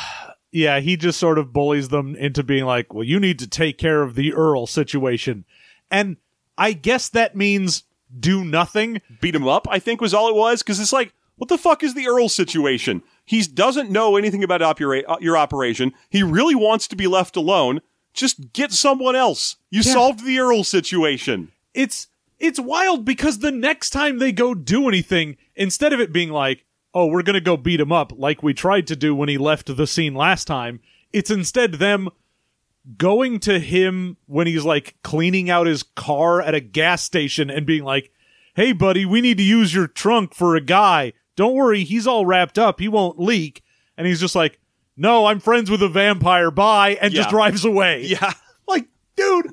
[0.51, 3.77] yeah, he just sort of bullies them into being like, well, you need to take
[3.77, 5.45] care of the Earl situation.
[5.91, 6.17] And
[6.57, 7.83] I guess that means
[8.19, 9.03] do nothing.
[9.21, 11.83] Beat him up, I think was all it was, because it's like, what the fuck
[11.83, 13.03] is the Earl situation?
[13.27, 15.93] He doesn't know anything about opera- uh, your operation.
[16.09, 17.81] He really wants to be left alone.
[18.15, 19.57] Just get someone else.
[19.71, 19.93] You Yeah.
[19.93, 21.51] solved the Earl situation.
[21.75, 22.07] it's
[22.39, 26.65] it's wild because the next time they go do anything, instead of it being like,
[26.93, 29.75] "Oh, we're gonna go beat him up," like we tried to do when he left
[29.75, 30.81] the scene last time,
[31.13, 32.09] it's instead them
[32.99, 37.65] going to him when he's like cleaning out his car at a gas station and
[37.67, 38.11] being like,
[38.55, 41.13] "Hey, buddy, we need to use your trunk for a guy.
[41.37, 42.81] Don't worry, he's all wrapped up.
[42.81, 43.63] He won't leak."
[43.97, 44.59] And he's just like,
[44.97, 46.51] "No, I'm friends with a vampire.
[46.51, 48.03] Bye," and just drives away.
[48.07, 48.33] Yeah.
[48.67, 49.53] Like, dude,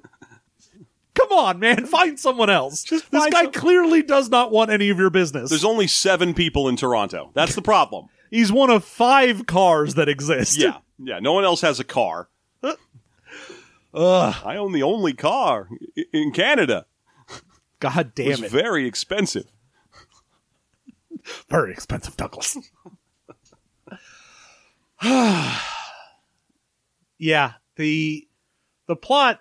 [1.14, 2.84] come on, man, find someone else.
[2.84, 5.49] this guy some- clearly does not want any of your business.
[5.49, 7.32] There's only seven people in Toronto.
[7.34, 8.07] That's the problem.
[8.32, 10.57] He's one of five cars that exist.
[10.57, 10.78] Yeah.
[10.97, 11.20] Yeah.
[11.20, 12.30] No one else has a car.
[12.64, 12.78] Ugh.
[13.93, 16.86] I own the only car i- in Canada.
[17.80, 18.45] God It was damn it.
[18.45, 19.51] It's very expensive.
[21.49, 22.57] Very expensive, Douglas.
[27.18, 28.28] yeah, the
[28.88, 29.39] the plot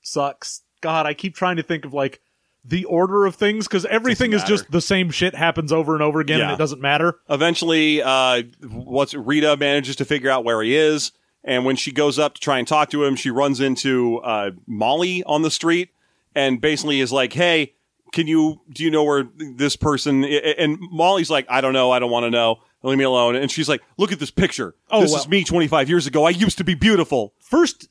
[0.00, 0.62] sucks.
[0.82, 2.20] God, I keep trying to think of like
[2.64, 6.20] the order of things because everything is just the same shit happens over and over
[6.20, 7.18] again and it doesn't matter.
[7.30, 11.10] Eventually, uh, what's Rita manages to figure out where he is,
[11.42, 14.50] and when she goes up to try and talk to him, she runs into uh,
[14.66, 15.88] Molly on the street,
[16.36, 17.74] and basically is like, "Hey,
[18.12, 19.24] can you do you know where
[19.56, 21.90] this person?" i- i- And Molly's like, "I don't know.
[21.90, 22.60] I don't want to know.
[22.84, 24.76] Leave me alone." And she's like, "Look at this picture.
[24.88, 25.20] Oh, this well.
[25.20, 26.24] is me 25 years ago.
[26.24, 27.88] I used to be beautiful." First,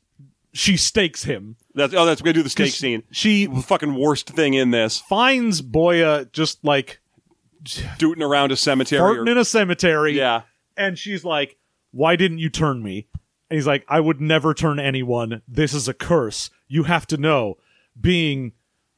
[0.54, 1.56] she stakes him.
[1.74, 3.04] That's oh, that's we're gonna do the stake scene.
[3.12, 7.00] She fucking worst thing in this, finds Boya just like
[7.64, 9.20] dooting around a cemetery.
[9.20, 10.14] or- in a cemetery.
[10.18, 10.42] yeah.
[10.78, 11.58] And she's like,
[11.92, 13.08] Why didn't you turn me?
[13.50, 15.42] And he's like, I would never turn anyone.
[15.48, 16.50] This is a curse.
[16.68, 17.58] You have to know.
[18.00, 18.54] Being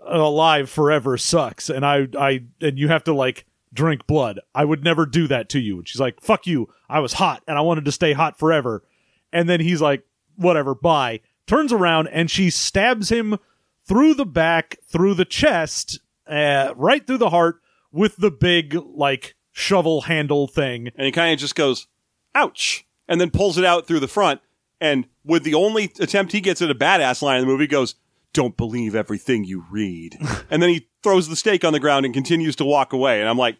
[0.05, 1.69] alive forever sucks.
[1.69, 4.39] And I I and you have to like drink blood.
[4.53, 5.79] I would never do that to you.
[5.79, 6.69] And she's like, Fuck you.
[6.89, 8.83] I was hot and I wanted to stay hot forever.
[9.31, 10.03] And then he's like,
[10.35, 11.21] Whatever, bye.
[11.47, 13.37] Turns around and she stabs him
[13.85, 17.59] through the back, through the chest, uh, right through the heart
[17.91, 20.89] with the big like shovel handle thing.
[20.95, 21.87] and he kind of just goes,
[22.33, 24.41] "Ouch!" and then pulls it out through the front.
[24.81, 27.95] And with the only attempt he gets at a badass line in the movie, goes,
[28.33, 30.17] "Don't believe everything you read,"
[30.49, 33.19] and then he throws the stake on the ground and continues to walk away.
[33.19, 33.57] And I'm like,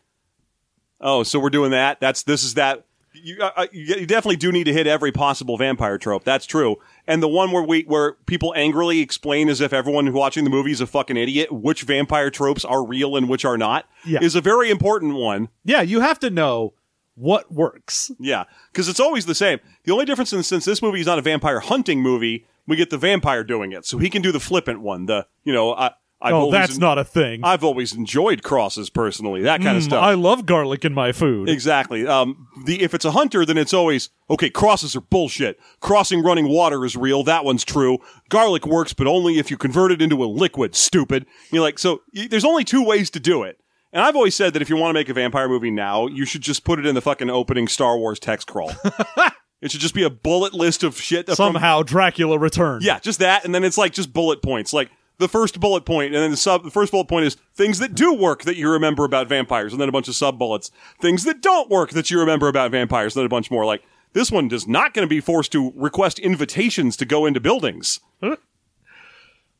[1.00, 2.00] "Oh, so we're doing that?
[2.00, 5.58] That's this is that." You, uh, uh, you definitely do need to hit every possible
[5.58, 6.24] vampire trope.
[6.24, 6.78] That's true.
[7.08, 10.72] And the one where we where people angrily explain as if everyone watching the movie
[10.72, 14.20] is a fucking idiot which vampire tropes are real and which are not Yeah.
[14.22, 15.50] is a very important one.
[15.64, 16.74] Yeah, you have to know
[17.16, 18.10] what works.
[18.20, 19.60] Yeah, because it's always the same.
[19.84, 22.90] The only difference is since this movie is not a vampire hunting movie, we get
[22.90, 25.06] the vampire doing it, so he can do the flippant one.
[25.06, 25.92] The you know, I,
[26.24, 27.42] I've oh, that's not a thing.
[27.44, 30.04] I've always enjoyed crosses personally, that kind of Mm, stuff.
[30.04, 31.50] I love garlic in my food.
[31.50, 32.08] Exactly.
[32.08, 34.50] Um, the if it's a hunter, then it's always okay.
[34.50, 35.60] Crosses are bullshit.
[35.82, 37.24] Crossing running water is real.
[37.24, 37.98] That one's true.
[38.30, 40.76] Garlic works, but only if you convert it into a liquid.
[40.76, 41.26] Stupid.
[41.52, 43.60] You're like, so y- there's only two ways to do it.
[43.92, 46.26] And I've always said that if you want to make a vampire movie now, you
[46.26, 48.72] should just put it in the fucking opening Star Wars text crawl.
[49.62, 51.26] it should just be a bullet list of shit.
[51.28, 52.84] from- Somehow Dracula returned.
[52.84, 54.74] yeah, just that, and then it's like just bullet points.
[54.74, 54.90] Like
[55.20, 56.64] the first bullet point, and then the sub.
[56.64, 59.82] The first bullet point is things that do work that you remember about vampires, and
[59.82, 60.72] then a bunch of sub bullets.
[61.00, 63.66] Things that don't work that you remember about vampires, and then a bunch more.
[63.66, 63.84] Like
[64.14, 68.00] this one is not going to be forced to request invitations to go into buildings.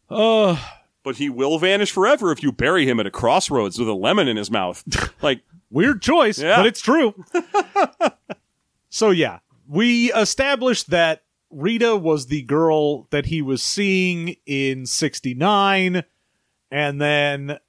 [0.10, 0.58] Uh.
[1.04, 4.28] but he will vanish forever if you bury him at a crossroads with a lemon
[4.28, 4.84] in his mouth.
[5.22, 5.42] like,
[5.72, 6.58] Weird choice, Yeah.
[6.58, 7.16] but it's true.
[8.90, 11.24] so yeah, we established that
[11.54, 16.04] Rita was the girl that he was seeing in 69
[16.72, 17.60] and then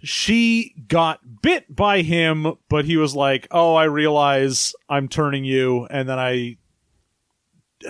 [0.00, 5.86] she got bit by him, but he was like, "Oh, I realize I'm turning you."
[5.86, 6.58] And then I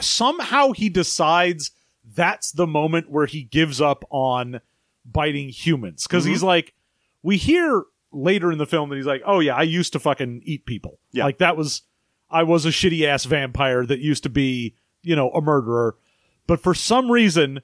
[0.01, 1.73] somehow he decides
[2.15, 4.61] that's the moment where he gives up on
[5.05, 6.33] biting humans because mm-hmm.
[6.33, 6.75] he's like
[7.23, 10.41] we hear later in the film that he's like oh yeah i used to fucking
[10.45, 11.25] eat people Yeah.
[11.25, 11.83] like that was
[12.31, 14.75] i was a shitty ass vampire that used to be
[15.05, 15.97] you know a murderer
[16.47, 17.61] but for some reason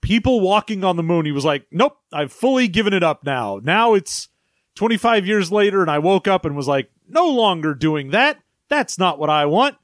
[0.00, 3.60] people walking on the moon he was like nope i've fully given it up now
[3.62, 4.28] now it's
[4.76, 8.98] 25 years later and i woke up and was like no longer doing that that's
[8.98, 9.76] not what i want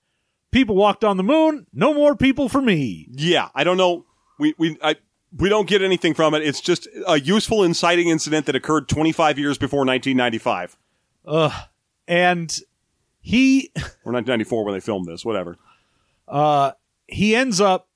[0.52, 4.06] people walked on the moon no more people for me yeah, I don't know.
[4.38, 4.96] We we I
[5.36, 6.42] we don't get anything from it.
[6.42, 10.76] It's just a useful inciting incident that occurred 25 years before 1995
[11.26, 11.52] Ugh.
[12.06, 12.58] and
[13.20, 13.70] he
[14.04, 15.24] or 1994 when they filmed this.
[15.24, 15.56] Whatever.
[16.28, 16.72] Uh,
[17.06, 17.88] he ends up,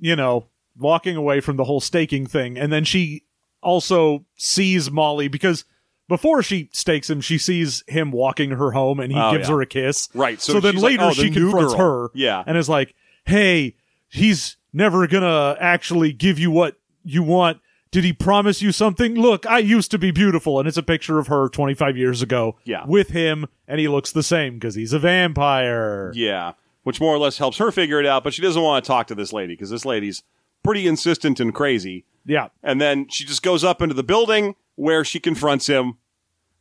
[0.00, 2.56] you know, walking away from the whole staking thing.
[2.58, 3.22] And then she
[3.62, 5.64] also sees Molly because
[6.08, 9.54] before she stakes him, she sees him walking her home and he Oh, gives yeah.
[9.54, 10.08] her a kiss.
[10.14, 12.10] Right, so So, then she's like, later "Oh, she confronts girl." her.
[12.14, 12.42] Yeah.
[12.46, 13.76] And is like, hey,
[14.08, 17.58] he's never going to actually give you what you want.
[17.90, 19.14] Did he promise you something?
[19.16, 20.58] Look, I used to be beautiful.
[20.58, 22.84] And it's a picture of her 25 years ago Yeah.
[22.86, 23.46] with him.
[23.68, 26.10] And he looks the same because he's a vampire.
[26.14, 26.52] Yeah,
[26.82, 28.24] which more or less helps her figure it out.
[28.24, 30.22] But she doesn't want to talk to this lady because this lady's
[30.62, 32.04] pretty insistent and crazy.
[32.24, 32.48] yeah.
[32.62, 35.98] And then she just goes up into the building where she confronts him,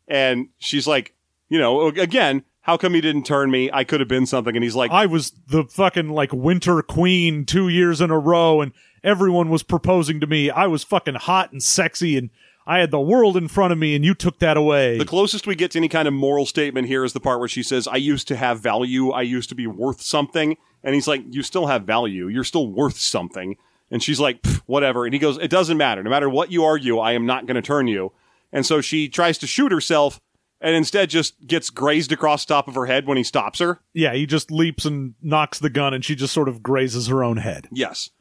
[0.07, 1.13] and she's like,
[1.49, 3.69] you know, again, how come he didn't turn me?
[3.71, 4.55] I could have been something.
[4.55, 8.61] And he's like, I was the fucking like winter queen two years in a row,
[8.61, 8.71] and
[9.03, 10.49] everyone was proposing to me.
[10.49, 12.29] I was fucking hot and sexy, and
[12.65, 14.97] I had the world in front of me, and you took that away.
[14.97, 17.47] The closest we get to any kind of moral statement here is the part where
[17.47, 19.11] she says, I used to have value.
[19.11, 20.57] I used to be worth something.
[20.83, 22.27] And he's like, You still have value.
[22.27, 23.57] You're still worth something.
[23.89, 25.05] And she's like, Whatever.
[25.05, 26.03] And he goes, It doesn't matter.
[26.03, 28.11] No matter what you argue, I am not going to turn you.
[28.51, 30.19] And so she tries to shoot herself
[30.59, 33.81] and instead just gets grazed across the top of her head when he stops her.
[33.93, 37.23] yeah, he just leaps and knocks the gun, and she just sort of grazes her
[37.23, 37.67] own head.
[37.71, 38.11] Yes.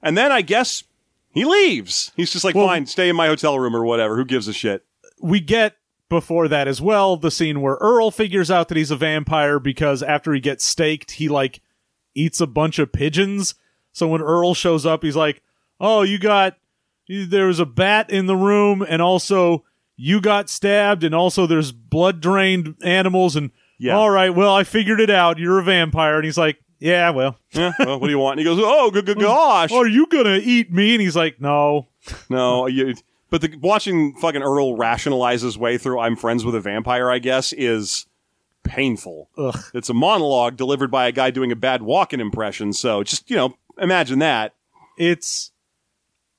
[0.00, 0.84] And then I guess
[1.38, 2.12] he leaves.
[2.16, 4.16] He's just like, Well- Fine, stay in my hotel room or whatever.
[4.16, 4.84] Who gives a shit?
[5.20, 5.76] We get
[6.08, 10.02] before that as well the scene where Earl figures out that he's a vampire because
[10.02, 11.60] after he gets staked, he like
[12.14, 13.54] eats a bunch of pigeons.
[13.92, 15.42] So when Earl shows up, he's like,
[15.80, 16.56] "Oh, you got
[17.08, 19.64] there was a bat in the room, and also
[19.96, 23.96] you got stabbed, and also there's blood drained animals, and Yeah.
[23.96, 25.38] all right, well, I figured it out.
[25.38, 28.38] You're a vampire." And he's like, "Yeah, well, Yeah, well, what do you want?
[28.38, 29.72] And he goes, Oh, good, good gosh.
[29.72, 31.88] are you gonna eat me?" And he's like, "No."
[32.30, 32.94] No, you,
[33.30, 37.18] but the, watching fucking Earl rationalize his way through "I'm friends with a vampire," I
[37.18, 38.06] guess, is
[38.62, 39.28] painful.
[39.38, 39.58] Ugh.
[39.74, 42.72] It's a monologue delivered by a guy doing a bad Walken impression.
[42.72, 44.54] So just you know, imagine that.
[44.98, 45.52] it's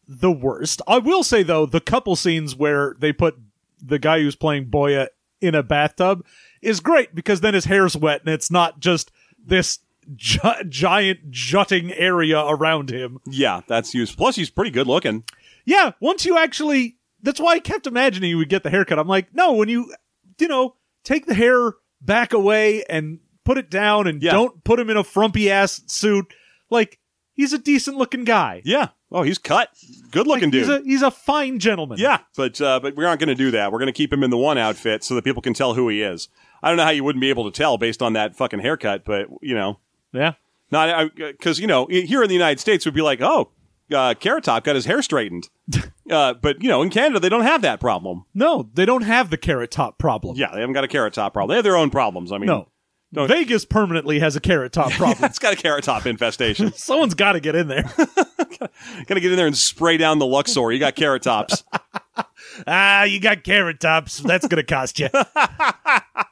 [0.07, 0.81] the worst.
[0.87, 3.37] I will say though, the couple scenes where they put
[3.81, 5.07] the guy who's playing Boya
[5.39, 6.25] in a bathtub
[6.61, 9.11] is great because then his hair's wet and it's not just
[9.43, 9.79] this
[10.15, 10.39] gi-
[10.69, 13.19] giant jutting area around him.
[13.25, 14.17] Yeah, that's useful.
[14.25, 15.23] Plus, he's pretty good looking.
[15.65, 18.97] Yeah, once you actually that's why I kept imagining you would get the haircut.
[18.97, 19.93] I'm like, no, when you
[20.39, 24.31] you know, take the hair back away and put it down and Yeah.
[24.31, 26.25] don't put him in a frumpy ass suit.
[26.69, 26.99] Like
[27.33, 28.61] he's a decent looking guy.
[28.63, 28.89] Yeah.
[29.11, 29.69] Oh, he's cut.
[30.11, 30.61] Good looking dude.
[30.61, 31.97] He's a he's a fine gentleman.
[31.99, 33.71] Yeah, but uh, but we aren't going to do that.
[33.71, 35.89] We're going to keep him in the one outfit so that people can tell who
[35.89, 36.29] he is.
[36.61, 39.03] I don't know how you wouldn't be able to tell based on that fucking haircut,
[39.05, 39.79] but you know,
[40.13, 40.33] Yeah.
[40.71, 43.51] not because you know here in the United States we'd be like, oh,
[43.93, 45.49] uh, Carrot Top got his hair straightened,
[46.11, 48.25] uh, but you know in Canada they don't have that problem.
[48.33, 50.35] No, they don't have the carrot top problem.
[50.37, 51.49] Yeah, they haven't got a Carrot Top problem.
[51.53, 52.31] They have their own problems.
[52.31, 52.67] I mean, No.
[53.11, 55.23] Don't- Vegas permanently has a carrot top problem.
[55.25, 56.71] it's got a Carrot Top infestation.
[56.75, 57.81] Someone's got to get in there.
[57.97, 58.69] got
[59.07, 60.71] to get in there and spray down the Luxor.
[60.71, 61.63] You got Carrot Tops.
[62.67, 64.19] ah, you got carrot tops.
[64.19, 65.09] That's going to cost you.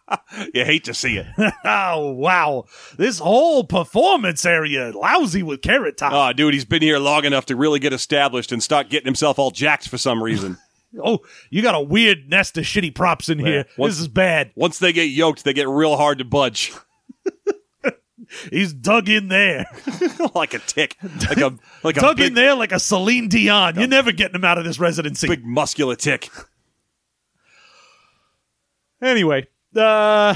[0.53, 1.27] you hate to see it.
[1.65, 2.65] oh, wow.
[2.97, 6.13] This whole performance area lousy with carrot top.
[6.13, 9.39] Oh, dude, he's been here long enough to really get established and start getting himself
[9.39, 10.57] all jacked for some reason.
[11.03, 13.65] oh, you got a weird nest of shitty props in here.
[13.77, 14.51] Once- this is bad.
[14.55, 16.73] Once they get yoked, they get real hard to budge,
[18.51, 19.67] He's dug in there.
[20.35, 20.97] like a tick,
[21.29, 23.75] like a like a dug big, in there like a Celine Dion.
[23.75, 25.27] You're never getting him out of this residency.
[25.27, 26.29] big muscular tick.
[29.01, 30.33] Anyway, uh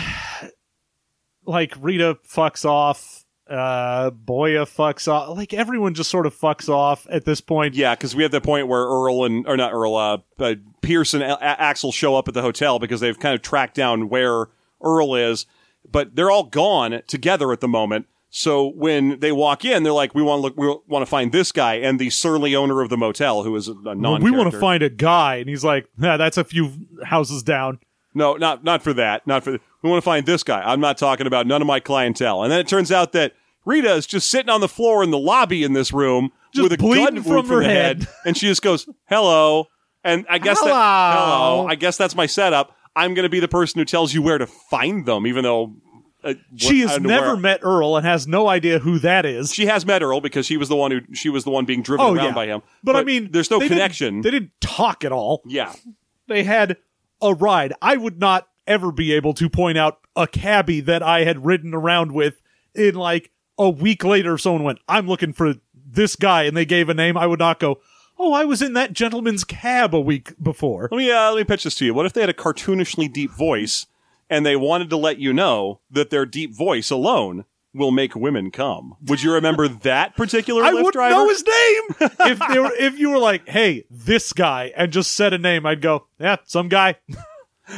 [1.46, 5.36] like Rita fucks off Uh, Boya fucks off.
[5.36, 7.76] Like everyone just sort of fucks off at this point.
[7.76, 11.14] Yeah, because we have the point where Earl and or not Earl, uh, uh, Pierce
[11.14, 14.08] and A- A- Axel show up at the hotel because they've kind of tracked down
[14.08, 14.48] where
[14.82, 15.46] Earl is,
[15.92, 18.06] but they're all gone together at the moment.
[18.30, 20.58] So when they walk in, they're like, "We want to look.
[20.58, 23.68] We want to find this guy." And the surly owner of the motel, who is
[23.68, 24.24] a non.
[24.24, 26.72] we want to find a guy, and he's like, nah, "That's a few
[27.04, 27.80] houses down."
[28.14, 29.26] No, not not for that.
[29.26, 29.52] Not for.
[29.82, 30.62] We want to find this guy.
[30.62, 32.44] I'm not talking about none of my clientele.
[32.44, 33.34] And then it turns out that
[33.66, 36.74] Rita is just sitting on the floor in the lobby in this room Just with
[36.74, 38.08] a gun from her the head.
[38.26, 39.68] and she just goes, "Hello."
[40.04, 41.58] And I guess that Hello.
[41.60, 41.68] hello.
[41.68, 42.76] I guess that's my setup.
[42.96, 45.76] I'm going to be the person who tells you where to find them, even though
[46.24, 49.54] uh, She has never where- met Earl and has no idea who that is.
[49.54, 51.82] She has met Earl because she was the one who she was the one being
[51.84, 52.62] driven oh around yeah, by him.
[52.84, 54.22] But, I mean, there's no they didn't- connection.
[54.22, 55.42] They didn't talk at all.
[55.46, 55.74] yeah,
[56.28, 56.78] They had
[57.22, 57.74] a ride.
[57.82, 61.74] I would not ever be able to point out a cabbie that I had ridden
[61.74, 62.42] around with
[62.76, 64.38] in like a week later.
[64.38, 67.60] Someone went, "I'm looking for this guy," and they gave a name, I would not
[67.60, 67.80] go.
[68.20, 70.90] Oh, I was in that gentleman's cab a week before.
[70.92, 71.94] Let me uh, let me pitch this to you.
[71.94, 73.88] What if they had a cartoonishly deep voice,
[74.30, 78.52] and they wanted to let you know that their deep voice alone will make women
[78.52, 78.96] come?
[79.06, 80.78] Would you remember that particular Lyft driver?
[80.78, 81.16] I Lyft would driver?
[81.16, 82.72] know his name if they were.
[82.78, 86.38] If you were like, "Hey, this guy," and just said a name, I'd go, "Yeah,
[86.46, 86.96] some guy."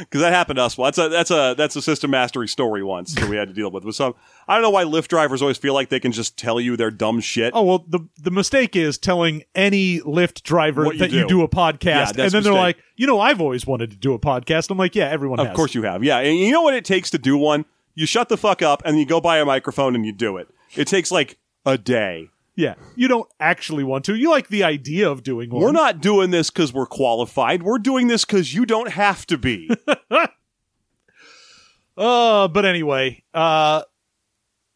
[0.00, 0.76] because that happened to us.
[0.76, 3.54] Well, that's a that's a that's a system mastery story once that we had to
[3.54, 3.84] deal with.
[3.84, 4.14] With some,
[4.48, 6.90] I don't know why Lyft drivers always feel like they can just tell you their
[6.90, 7.52] dumb shit.
[7.54, 11.28] Oh well, the the mistake is telling any Lyft driver What you that you do.
[11.28, 12.54] do a podcast, Yeah, and then they're mistake.
[12.56, 15.48] like, "You know, I've always wanted to do a podcast." I'm like, "Yeah, everyone Of
[15.48, 16.02] has." course you have.
[16.02, 16.18] Yeah.
[16.18, 17.64] And you know what it takes to do one?
[17.94, 20.48] You shut the fuck up and you go buy a microphone and you do it.
[20.74, 22.30] It takes like a day.
[22.56, 24.14] Yeah, you don't actually want to.
[24.14, 25.60] You like the idea of doing one.
[25.60, 27.64] We're not doing this because we're qualified.
[27.64, 29.70] We're doing this because you don't have to be.
[31.96, 33.82] Uh, but anyway, uh,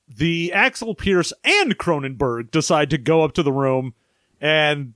[0.08, 3.94] the Axel Pierce and Cronenberg decide to go up to the room,
[4.40, 4.94] and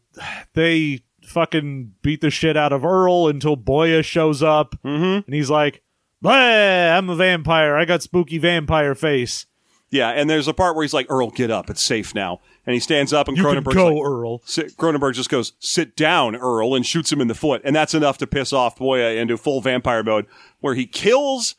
[0.54, 5.24] they fucking beat the shit out of Earl until Boya shows up, mm-hmm.
[5.26, 5.82] and he's like,
[6.22, 7.76] "Bah, I'm a vampire.
[7.76, 9.46] I got spooky vampire face."
[9.92, 10.08] yeah.
[10.08, 11.68] And there's a part where he's like, Earl, get up.
[11.68, 12.40] It's safe now.
[12.66, 14.38] And he stands up and You can Cronenberg's go, Earl.
[14.38, 17.60] Cronenberg just goes, sit down, Earl, and shoots him in the foot.
[17.62, 20.26] And that's enough to piss off Boya into full vampire mode
[20.60, 21.56] where he kills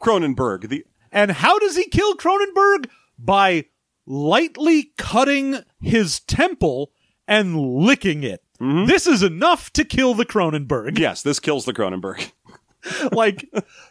[0.00, 0.68] Cronenberg.
[0.68, 2.88] The, And how does he kill Cronenberg?
[3.18, 3.66] By
[4.06, 6.92] lightly cutting his temple
[7.28, 8.42] and licking it.
[8.60, 8.86] Mm-hmm.
[8.86, 10.98] This is enough to kill the Cronenberg.
[10.98, 12.32] yes, this kills the Cronenberg.
[13.12, 13.48] like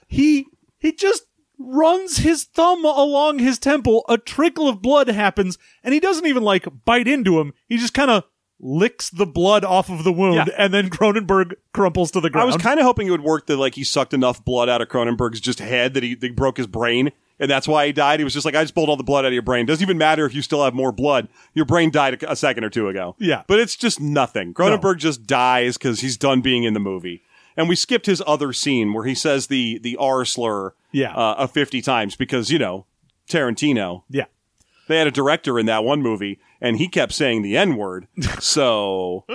[0.07, 0.45] he
[0.77, 1.23] he just
[1.57, 6.43] runs his thumb along his temple a trickle of blood happens and he doesn't even
[6.43, 8.23] like bite into him he just kind of
[8.59, 10.55] licks the blood off of the wound Yeah.
[10.57, 12.43] and then cronenberg crumples to the ground.
[12.51, 14.81] I was kind of hoping it would work that like he sucked enough blood out
[14.81, 17.11] of Cronenberg's just head that he, that he broke his brain.
[17.37, 18.21] And that's why he died.
[18.21, 19.65] He was just like, I just pulled all the blood out of your brain.
[19.65, 21.27] Doesn't even matter if you still have more blood.
[21.53, 23.17] Your brain died a, a second or two ago.
[23.19, 23.43] Yeah.
[23.45, 24.53] But it's just nothing.
[24.53, 27.23] Cronenberg just dies because he's done being in the movie.
[27.57, 31.13] And we skipped his other scene where he says the, the R slur Yeah.
[31.15, 32.85] uh, a 50 times because, you know,
[33.29, 34.03] Tarantino.
[34.09, 34.25] yeah
[34.87, 38.07] They had a director in that one movie and he kept saying the N word.
[38.39, 39.25] so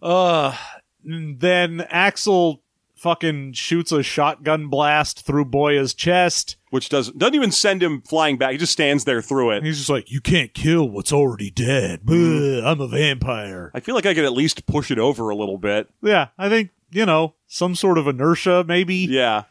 [0.00, 0.56] uh
[1.04, 2.62] then axel
[3.02, 8.38] fucking shoots a shotgun blast through boya's chest which doesn't doesn't even send him flying
[8.38, 8.52] back.
[8.52, 9.56] He just stands there through it.
[9.58, 13.80] and he's just like you can't kill what's already dead Bleh, i'm a vampire I
[13.80, 15.88] feel like I could at least push it over a little bit.
[16.00, 19.44] yeah i think you know some sort of inertia maybe Yeah.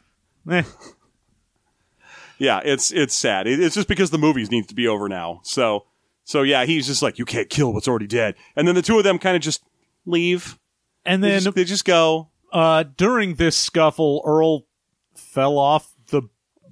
[0.50, 0.64] Eh.
[2.38, 3.46] Yeah, it's it's sad.
[3.46, 5.42] It- it's just because the movies need to be over now.
[5.44, 5.86] So
[6.24, 8.34] so yeah, he's just like, you can't kill what's already dead.
[8.56, 9.64] And then the two of them kind of just
[10.08, 10.58] leave.
[11.06, 12.30] and They then just, they just go.
[12.52, 14.66] Uh, during this scuffle, Earl
[15.16, 16.24] fell off the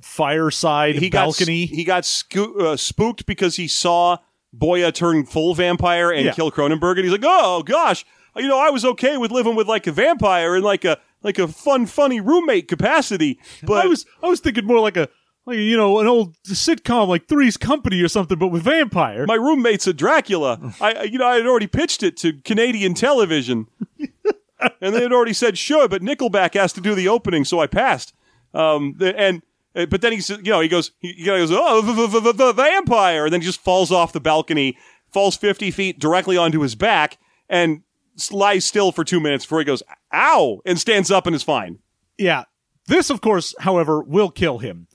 [0.02, 1.68] fireside He balcony.
[1.68, 4.18] got he got sco- uh, spooked because he saw
[4.58, 6.34] Boya turn full vampire and Yeah.
[6.34, 8.06] kill Cronenberg, and he's like, oh gosh,
[8.36, 11.38] you know, I was okay with living with like a vampire in like a like
[11.38, 15.08] a fun, funny roommate capacity, but I was I was thinking more like a
[15.46, 19.26] like you know an old sitcom like Three's Company or something, but with vampire.
[19.28, 20.74] my roommate's a Dracula.
[20.82, 23.68] I, I- you know, I had already pitched it to Canadian television,
[24.82, 27.68] and they had already said sure, but Nickelback has to do the opening, so I
[27.68, 28.14] passed.
[28.54, 29.42] Um, and
[29.76, 33.34] uh, but then he said, you know, he goes, he, goes, oh, v- vampire, and
[33.34, 34.78] then he just falls off the balcony,
[35.14, 37.84] falls fifty feet directly onto his back, and
[38.32, 39.84] lies still for two minutes before he goes,
[40.14, 41.80] ow, and stands up and is fine.
[42.18, 42.44] yeah,
[42.88, 44.88] this of course, however, will kill him.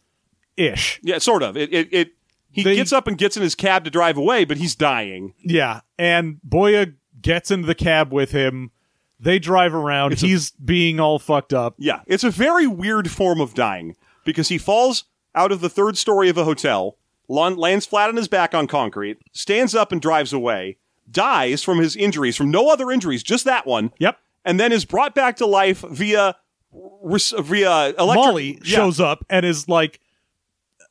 [0.56, 1.00] Ish.
[1.02, 1.56] Yeah, sort of.
[1.56, 2.08] It, it, it
[2.50, 5.34] he They- gets up and gets in his cab to drive away, but he's dying.
[5.44, 8.70] Yeah, and Boya gets into the cab with him.
[9.25, 10.12] They drive around.
[10.12, 11.75] It's a- He's being all fucked up.
[11.79, 15.05] Yeah, it's a very weird form of dying because he falls
[15.35, 16.97] out of the third story of a hotel
[17.27, 20.77] lands flat on his back on concrete, stands up and drives away,
[21.11, 24.18] dies from his injuries, from no other injuries, just that one, Yep.
[24.45, 26.37] and then is brought back to life via
[27.39, 30.01] via electric Molly yeah, shows up and is like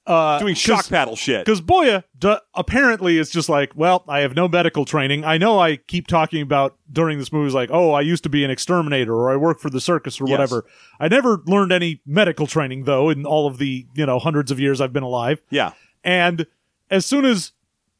[0.05, 1.45] uh doing shock paddle shit.
[1.45, 5.23] because Boya d- apparently is just like, well, I have no medical training.
[5.23, 8.29] I know I keep talking about during this movie is like, oh, I used to
[8.29, 10.31] be an exterminator or I work for the circus or Yes.
[10.31, 10.65] whatever.
[10.99, 14.59] I never learned any medical training though in all of the you know hundreds of
[14.59, 15.41] years I've been alive.
[15.49, 15.71] Yeah.
[16.03, 16.47] And
[16.89, 17.53] as soon as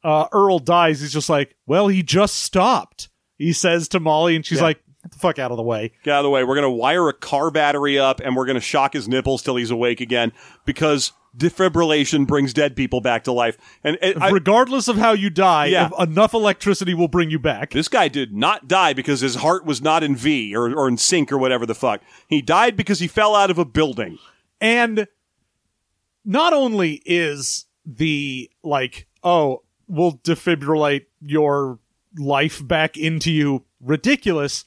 [0.03, 3.07] uh, Earl dies, he's just like, well, he just stopped.
[3.37, 4.65] He says to Molly, and she's Yeah.
[4.65, 5.93] like, get the fuck out of the way.
[6.03, 6.43] Get out of the way.
[6.43, 9.41] We're going to wire a car battery up and we're going to shock his nipples
[9.41, 10.33] till he's awake again
[10.65, 13.57] because defibrillation brings dead people back to life.
[13.83, 15.89] And it, I, Regardless of how you die, Yeah.
[15.99, 17.71] enough electricity will bring you back.
[17.71, 20.97] this guy did not die because his heart was not in V or, or in
[20.97, 22.01] sync or whatever the fuck.
[22.27, 24.17] He died because he fell out of a building.
[24.61, 25.07] And
[26.23, 31.79] not only is the like, oh, we'll defibrillate your
[32.17, 34.65] life back into you ridiculous,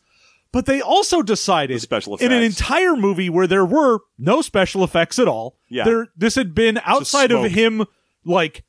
[0.53, 4.83] but they also decided The special in an entire movie where there were no special
[4.85, 5.57] effects at all.
[5.69, 5.85] Yeah.
[5.85, 7.85] There this had been outside of him
[8.25, 8.65] like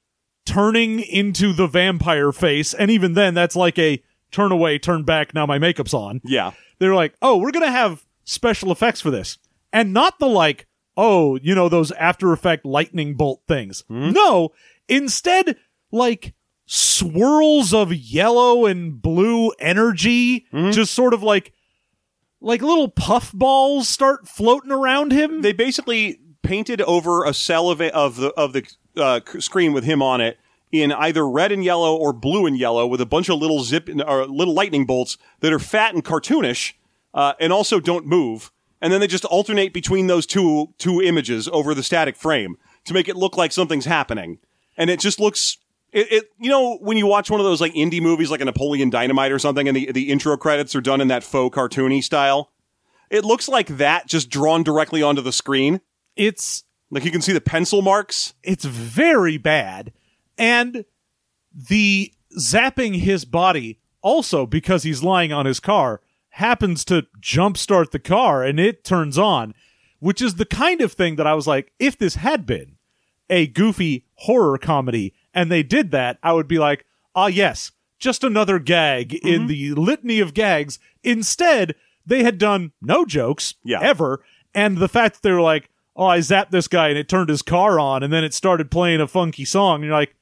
[0.46, 4.02] turning into the vampire face, and even then that's like a
[4.32, 6.52] turn away, turn back, now my makeup's on Yeah.
[6.80, 9.38] they're like, oh, we're gonna have special effects for this,
[9.72, 10.68] and not the like,
[10.98, 13.84] oh, you know, those After Effect lightning bolt things.
[13.88, 14.12] Hmm?
[14.12, 14.50] No,
[14.90, 15.56] instead,
[15.92, 16.34] like
[16.66, 20.72] swirls of yellow and blue energy, hmm?
[20.72, 21.54] just sort of like,
[22.42, 25.42] like little puff balls start floating around him.
[25.42, 28.64] They basically painted over a cell of, of the of the
[28.96, 30.38] uh, screen with him on it
[30.72, 33.90] in either red and yellow or blue and yellow with a bunch of little zip
[34.06, 36.74] or little lightning bolts that are fat and cartoonish
[37.14, 38.52] uh, and also don't move.
[38.82, 42.94] And then they just alternate between those two two images over the static frame to
[42.94, 44.40] make it look like something's happening.
[44.78, 45.58] And it just looks
[45.98, 48.46] it, it you know when you watch one of those like indie movies like a
[48.46, 52.04] Napoleon Dynamite or something and the the intro credits are done in that faux cartoony
[52.04, 52.52] style.
[53.10, 55.82] It looks like that just drawn directly onto the screen.
[56.16, 58.34] it's Like you can see the pencil marks.
[58.44, 59.92] it's very bad.
[60.38, 60.86] And
[61.52, 68.00] the zapping his body also because he's lying on his car happens to jumpstart the
[68.00, 69.56] car and it turns on,
[70.00, 72.78] which is the kind of thing that I was like, if this had been
[73.30, 76.86] a goofy horror comedy and they did that, I would be like,
[77.16, 80.80] ah, yes, just another gag in the litany of gags.
[81.04, 81.76] Instead,
[82.06, 83.80] they had done no jokes Yeah.
[83.82, 84.24] ever.
[84.56, 87.30] And the fact that they were like, oh, I zapped this guy and it turned
[87.30, 89.76] his car on and then it started playing a funky song.
[89.76, 90.16] And you're like,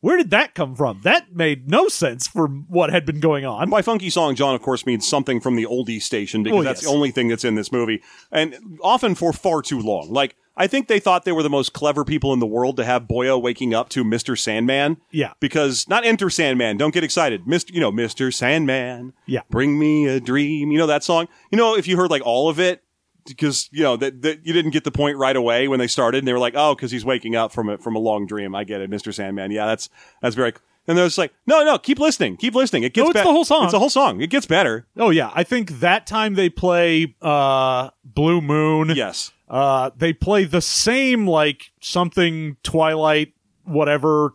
[0.00, 1.00] where did that come from?
[1.02, 3.68] That made no sense for what had been going on.
[3.70, 6.82] By funky song, John, of course, means something from the oldie station because Well, that's
[6.82, 6.90] yes.
[6.90, 8.00] the only thing that's in this movie.
[8.30, 10.12] And often for far too long.
[10.12, 12.84] Like, I think they thought they were the most clever people in the world to
[12.84, 14.38] have Boyo waking up to Mr.
[14.38, 14.98] Sandman.
[15.10, 15.32] Yeah.
[15.40, 17.44] Because, not Enter Sandman, don't get excited.
[17.46, 17.72] Mr.
[17.72, 18.34] You know, Mr.
[18.34, 19.12] Sandman.
[19.26, 19.42] Yeah.
[19.50, 20.70] Bring me a dream.
[20.70, 21.28] You know that song?
[21.50, 22.82] You know, if you heard like all of it,
[23.26, 26.18] because you know that, that you didn't get the point right away when they started,
[26.18, 28.54] and they were like, "Oh, because he's waking up from a from a long dream."
[28.54, 29.12] I get it, Mr.
[29.12, 29.50] Sandman.
[29.50, 29.88] Yeah, that's
[30.22, 30.54] that's very.
[30.86, 32.84] And they're just like, "No, no, keep listening, keep listening.
[32.84, 33.64] It gets No, it's bet- the whole song.
[33.64, 34.22] It's the whole song.
[34.22, 38.92] It gets better." Oh yeah, I think that time they play uh Blue Moon.
[38.96, 43.32] Yes, Uh they play the same like something Twilight
[43.64, 44.34] whatever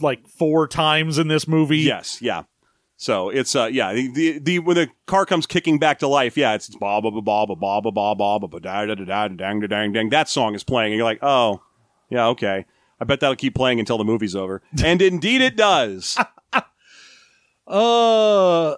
[0.00, 1.78] like four times in this movie.
[1.78, 2.42] yes, yeah.
[2.96, 6.36] So it's uh yeah the, the the when the car comes kicking back to life
[6.36, 8.94] yeah it's ba ba ba ba ba ba ba ba ba ba ba da da
[8.96, 11.62] da da dang da dang dang that song is playing and you're like oh
[12.10, 12.66] yeah okay
[13.00, 16.18] I bet that'll keep playing until the movie's over and indeed it does
[17.68, 18.74] Uh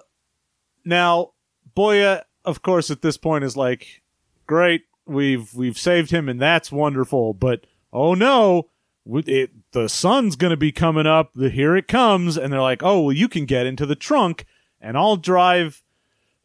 [0.85, 1.31] now
[1.75, 4.03] Boya of course at this point is like
[4.45, 8.69] great we've we've saved him and that's wonderful but oh no
[9.05, 12.83] it, the sun's going to be coming up the here it comes and they're like
[12.83, 14.45] oh well you can get into the trunk
[14.79, 15.83] and I'll drive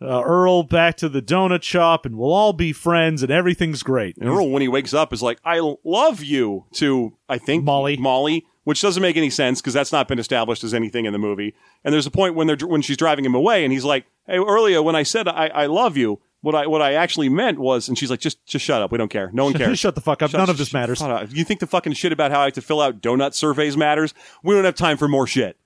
[0.01, 4.17] uh, Earl back to the donut shop and we'll all be friends and everything's great
[4.19, 7.97] And Earl, when he wakes up, is like, "I love you." To I think Molly.
[7.97, 11.19] Molly, which doesn't make any sense because that's not been established as anything in the
[11.19, 11.55] movie.
[11.83, 14.37] And there's a point when they're when she's driving him away, and he's like, "Hey,
[14.37, 17.89] earlier when I said I, I love you, what I what I actually meant was,"
[17.89, 18.91] and she's like, "Just just shut up.
[18.93, 19.31] We don't care.
[19.33, 19.79] No one cares.
[19.81, 20.31] Shut the fuck up.
[20.31, 20.99] Shut- None of this matters.
[20.99, 21.29] shut up.
[21.33, 24.15] You think the fucking shit about how I have to fill out donut surveys matters?
[24.43, 25.57] We don't have time for more shit."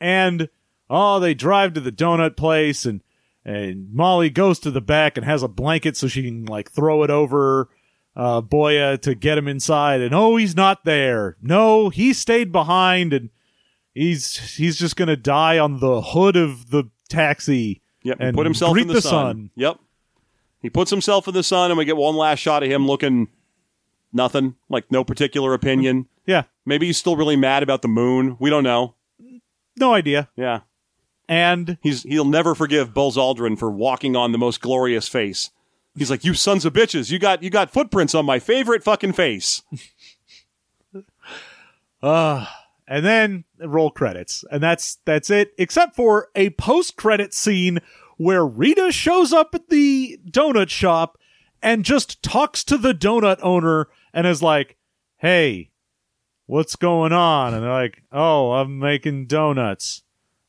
[0.00, 0.48] and
[0.90, 3.00] oh they drive to the donut place and
[3.46, 7.02] and Molly goes to the back and has a blanket so she can like throw
[7.02, 7.68] it over
[8.14, 13.14] uh Boya to get him inside and oh he's not there no he stayed behind
[13.14, 13.30] and
[13.94, 18.18] he's he's just gonna die on the hood of the taxi Yep.
[18.20, 19.10] and put himself greet in the, sun.
[19.10, 19.50] sun.
[19.56, 19.78] Yep.
[20.66, 23.28] He puts himself in the sun, and we get one last shot of him looking
[24.12, 26.08] nothing, like no particular opinion.
[26.26, 26.42] Yeah.
[26.64, 28.36] Maybe he's still really mad about the moon.
[28.40, 28.96] We don't know.
[29.76, 30.28] No idea.
[30.34, 30.62] Yeah.
[31.28, 35.52] And He's he'll never forgive Buzz Aldrin for walking on the most glorious face.
[35.94, 37.12] He's like, "You sons of bitches!
[37.12, 39.62] You got you got footprints on my favorite fucking face."
[42.02, 42.64] Ah.
[42.88, 44.44] and then roll credits.
[44.50, 47.78] And that's that's it except for a post-credit scene
[48.16, 51.18] where Rita shows up at the donut shop
[51.62, 54.76] and just talks to the donut owner and is like,
[55.18, 55.70] "Hey,
[56.46, 60.02] what's going on?" And they're like, "Oh, I'm making donuts."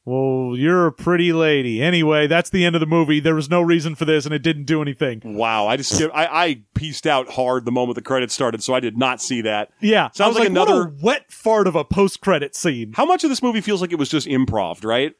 [0.05, 1.81] Well, you're a pretty lady.
[1.81, 3.19] Anyway, that's the end of the movie.
[3.19, 5.19] There was no reason for this, and it didn't do anything.
[5.25, 8.73] Wow, I just skip, I I pieced out hard the moment the credits started, so
[8.73, 9.69] I did not see that.
[9.81, 12.93] Yeah, Sounds like like, another- wet fart of a post-credit scene.
[12.95, 15.13] How much of this movie feels like it was just improv, right?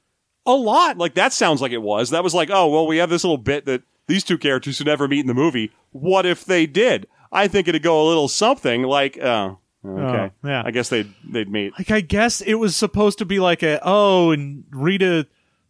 [0.47, 0.97] A lot.
[0.97, 2.09] Like that sounds like it was.
[2.09, 4.85] That was like, oh well, we have this little bit that these two characters who
[4.85, 5.71] never meet in the movie.
[5.91, 7.05] What if they did?
[7.31, 10.63] I think it'd go a little something like, uh, oh, okay, Oh, yeah.
[10.65, 11.73] I guess they'd they'd meet.
[11.77, 15.27] like I guess it was supposed to be like a oh, and Rita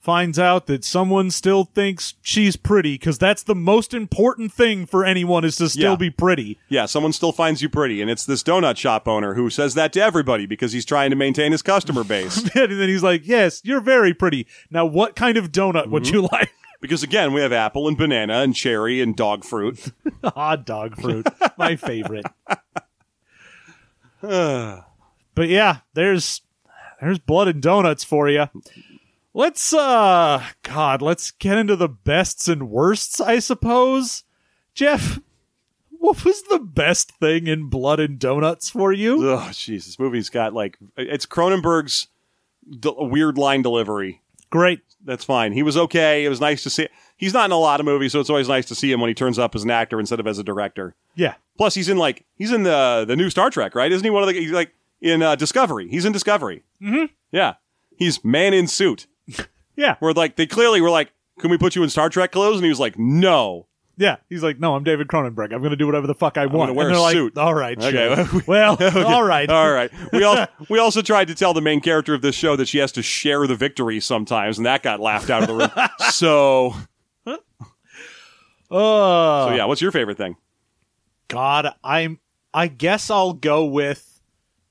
[0.08, 5.04] finds out that someone still thinks she's pretty because that's the most important thing for
[5.04, 5.96] anyone is to still Yeah.
[5.98, 6.58] be pretty.
[6.70, 9.92] Yeah, someone still finds you pretty, and it's this donut shop owner who says that
[9.94, 12.38] to everybody because he's trying to maintain his customer base.
[12.56, 14.48] and then he's like, "Yes, you're very pretty.
[14.72, 16.16] Now, what kind of donut would mm-hmm.
[16.16, 19.92] you like?" because again, we have apple and banana and cherry and dog fruit.
[20.24, 21.28] Hot dog fruit,
[21.58, 22.28] my favorite.
[24.22, 24.86] but
[25.50, 26.44] yeah, there's
[27.02, 28.46] there's blood and donuts for you.
[29.38, 34.24] Let's uh god, let's get into the bests and worsts, I suppose.
[34.74, 35.20] Jeff,
[35.92, 39.30] what was the best thing in blood and donuts for you?
[39.30, 42.08] Oh, jeez, this movie's got like it's Cronenberg's
[42.80, 44.24] d- weird line delivery.
[44.50, 44.82] Great.
[45.06, 45.54] That's fine.
[45.54, 46.26] He was okay.
[46.26, 46.88] It was nice to see.
[47.16, 49.10] He's not in a lot of movies, so it's always nice to see him when
[49.10, 50.96] he turns up as an actor instead of as a director.
[51.14, 51.36] Yeah.
[51.60, 53.92] Plus, he's in like he's in the the new Star Trek, right?
[53.92, 55.88] Isn't he one of the he's like in uh, Discovery?
[55.90, 56.64] He's in Discovery.
[56.82, 57.14] Mm-hmm.
[57.32, 57.54] Yeah,
[57.98, 59.06] he's man in suit.
[59.78, 59.96] Yeah.
[60.00, 62.66] Where like they clearly were like, "Can we put you in Star Trek clothes?" And
[62.66, 63.68] he was like, "No."
[64.00, 64.18] Yeah.
[64.30, 65.54] He's like, "No, I'm David Cronenberg.
[65.54, 67.14] I'm going to do whatever the fuck I want." gonna wear and they're a like,
[67.14, 67.38] suit.
[67.38, 68.26] "All right, Okay.
[68.30, 68.42] sure.
[68.48, 69.50] well, all right.
[69.50, 69.90] All right.
[70.12, 72.80] We also we also tried to tell the main character of this show that she
[72.80, 75.88] has to share the victory sometimes, and that got laughed out of the room.
[76.12, 76.74] so
[78.70, 80.36] Uh, so yeah, what's your favorite thing?
[81.28, 82.20] God, I'm.
[82.54, 84.22] I guess I'll go with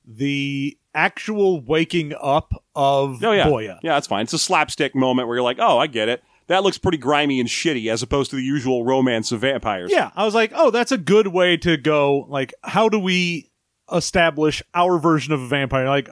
[0.06, 3.78] the actual waking up of Oh yeah, Boya.
[3.82, 4.22] yeah, that's fine.
[4.24, 7.40] It's a slapstick moment where you're like, "Oh, I get it." That looks pretty grimy
[7.40, 9.90] and shitty, as opposed to the usual romance of vampires.
[9.92, 12.24] Yeah, I was like, oh, that's a good way to go.
[12.28, 13.50] Like, how do we
[13.92, 15.88] establish our version of a vampire?
[15.88, 16.08] Like,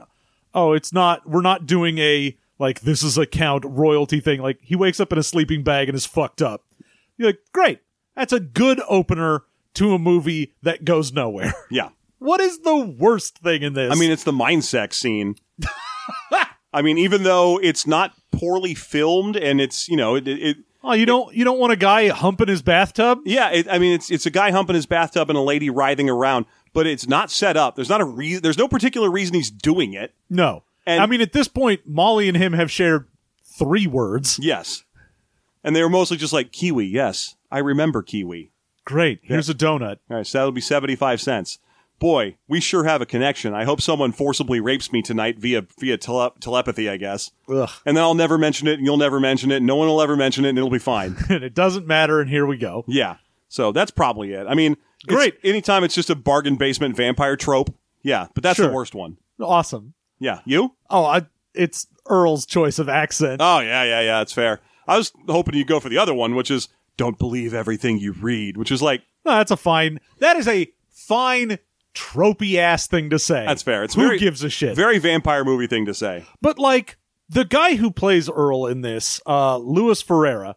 [0.53, 1.27] oh, it's not.
[1.29, 4.41] We're not doing a like this is a count royalty thing.
[4.41, 6.63] Like, he wakes up in a sleeping bag and is fucked up.
[7.17, 7.79] You're like, great.
[8.15, 9.43] That's a good opener
[9.75, 11.53] to a movie that goes nowhere.
[11.71, 11.89] yeah.
[12.25, 13.91] What is the worst thing in this?
[13.91, 15.35] I mean, it's the mind sex scene.
[16.73, 20.93] I mean, even though it's not poorly filmed, and it's you know, it, it oh,
[20.93, 23.19] you don't you don't want a guy humping his bathtub?
[23.25, 26.09] yeah, it, I mean, it's it's a guy humping his bathtub and a lady writhing
[26.09, 27.75] around, but it's not set up.
[27.75, 28.43] There's not a reason.
[28.43, 30.13] There's no particular reason he's doing it.
[30.29, 30.63] No.
[30.85, 33.07] And- I mean, at this point, Molly and him have shared
[33.57, 34.37] three words.
[34.41, 34.83] Yes,
[35.63, 36.85] and they were mostly just like kiwi.
[36.85, 38.51] Yes, I remember kiwi.
[38.83, 39.21] Great.
[39.23, 39.97] Here's a donut.
[40.11, 41.57] All right, so that'll be seventy five cents.
[41.99, 43.53] Boy, we sure have a connection.
[43.53, 46.89] I hope someone forcibly rapes me tonight via via tele- telepathy.
[46.89, 47.31] I guess.
[47.49, 47.69] Ugh.
[47.85, 50.01] And then I'll never mention it, and you'll never mention it, and no one will
[50.01, 51.15] ever mention it, and it'll be fine.
[51.29, 52.19] and it doesn't matter.
[52.19, 52.83] And here we go.
[52.87, 53.17] yeah.
[53.47, 54.45] So that's probably it.
[54.49, 55.37] I mean, it's- Great.
[55.43, 58.27] Anytime it's just a bargain basement vampire trope, yeah.
[58.33, 59.17] But that's the worst one.
[59.39, 59.93] Awesome.
[60.19, 60.39] Yeah.
[60.45, 60.75] You?
[60.89, 61.21] Oh, I,
[61.53, 63.41] it's Earl's choice of accent.
[63.41, 64.21] Oh yeah, yeah, yeah.
[64.21, 64.59] It's fair.
[64.87, 66.67] I was hoping you'd go for the other one, which is
[66.97, 69.99] don't believe everything you read, which is like No, that's a fine.
[70.19, 71.59] That is a fine
[71.95, 73.45] tropey ass thing to say.
[73.45, 73.83] that's fair.
[73.83, 74.75] It's who very, gives a shit.
[74.75, 76.25] Very vampire movie thing to say.
[76.41, 76.97] but like
[77.29, 80.55] the guy who plays Earl in this, uh, Louis Ferreira,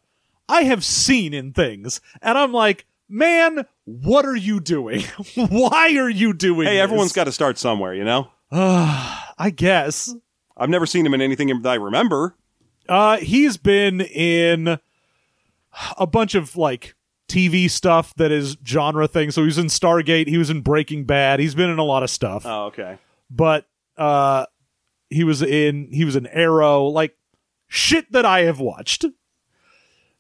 [0.49, 5.01] I have seen in things, and I'm like, man, what are you doing?
[5.34, 6.66] Why are you doing?
[6.66, 6.82] Hey, this?
[6.82, 8.28] everyone's got to start somewhere, you know.
[8.51, 10.14] Uh, I guess.
[10.57, 12.34] I've never seen him in anything that I remember.
[12.89, 14.78] Uh, he's been in
[15.97, 16.95] a bunch of like
[17.29, 19.31] TV stuff that is genre thing.
[19.31, 20.29] So he was in Stargate.
[20.29, 21.41] He was in Breaking Bad.
[21.41, 22.45] He's been in a lot of stuff.
[22.47, 22.99] Oh, okay.
[23.31, 23.66] But
[23.97, 24.47] uh,
[25.11, 26.85] he was in he was in Arrow.
[26.87, 27.16] Like
[27.68, 29.05] shit that I have watched.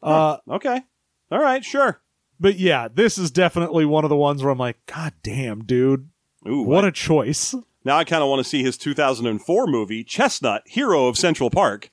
[0.02, 0.82] Uh, Okay.
[1.30, 1.64] All right.
[1.64, 2.00] Sure.
[2.40, 6.08] but yeah, this is definitely one of the ones where I'm like, God damn, dude,
[6.48, 6.62] Ooh.
[6.62, 7.54] what a choice.
[7.84, 11.90] now I kind of want to see his 2004 movie, Chestnut, Hero of Central Park,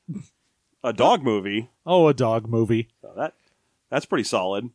[0.84, 1.70] a dog movie.
[1.86, 2.89] Oh, a dog movie.
[3.01, 3.34] So that
[3.89, 4.70] that's pretty solid.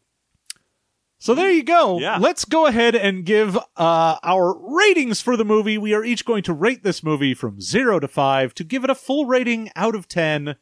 [1.23, 1.99] So there you go.
[2.01, 2.17] Yeah.
[2.19, 5.77] Let's go ahead and give uh, our ratings for the movie.
[5.77, 8.91] We are each going to rate this movie from zero to five to give it
[8.91, 10.57] a full rating out of ten.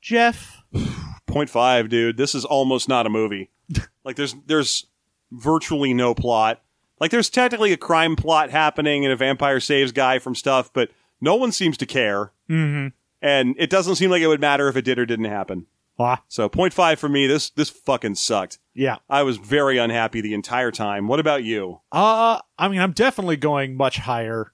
[0.00, 0.62] Jeff,
[1.26, 2.16] Point five, dude.
[2.16, 3.50] This is almost not a movie.
[4.04, 4.86] like there's there's
[5.30, 6.62] virtually no plot.
[6.98, 10.90] Like there's technically a crime plot happening and a vampire saves guy from stuff, but
[11.20, 12.32] no one seems to care.
[12.48, 12.88] Mm-hmm.
[13.20, 15.66] And it doesn't seem like it would matter if it did or didn't happen.
[15.98, 17.26] ah, So point five for me.
[17.26, 18.58] This this fucking sucked.
[18.74, 18.96] Yeah.
[19.08, 21.08] I was very unhappy the entire time.
[21.08, 21.80] What about you?
[21.92, 24.52] Uh, I mean, I'm definitely going much higher.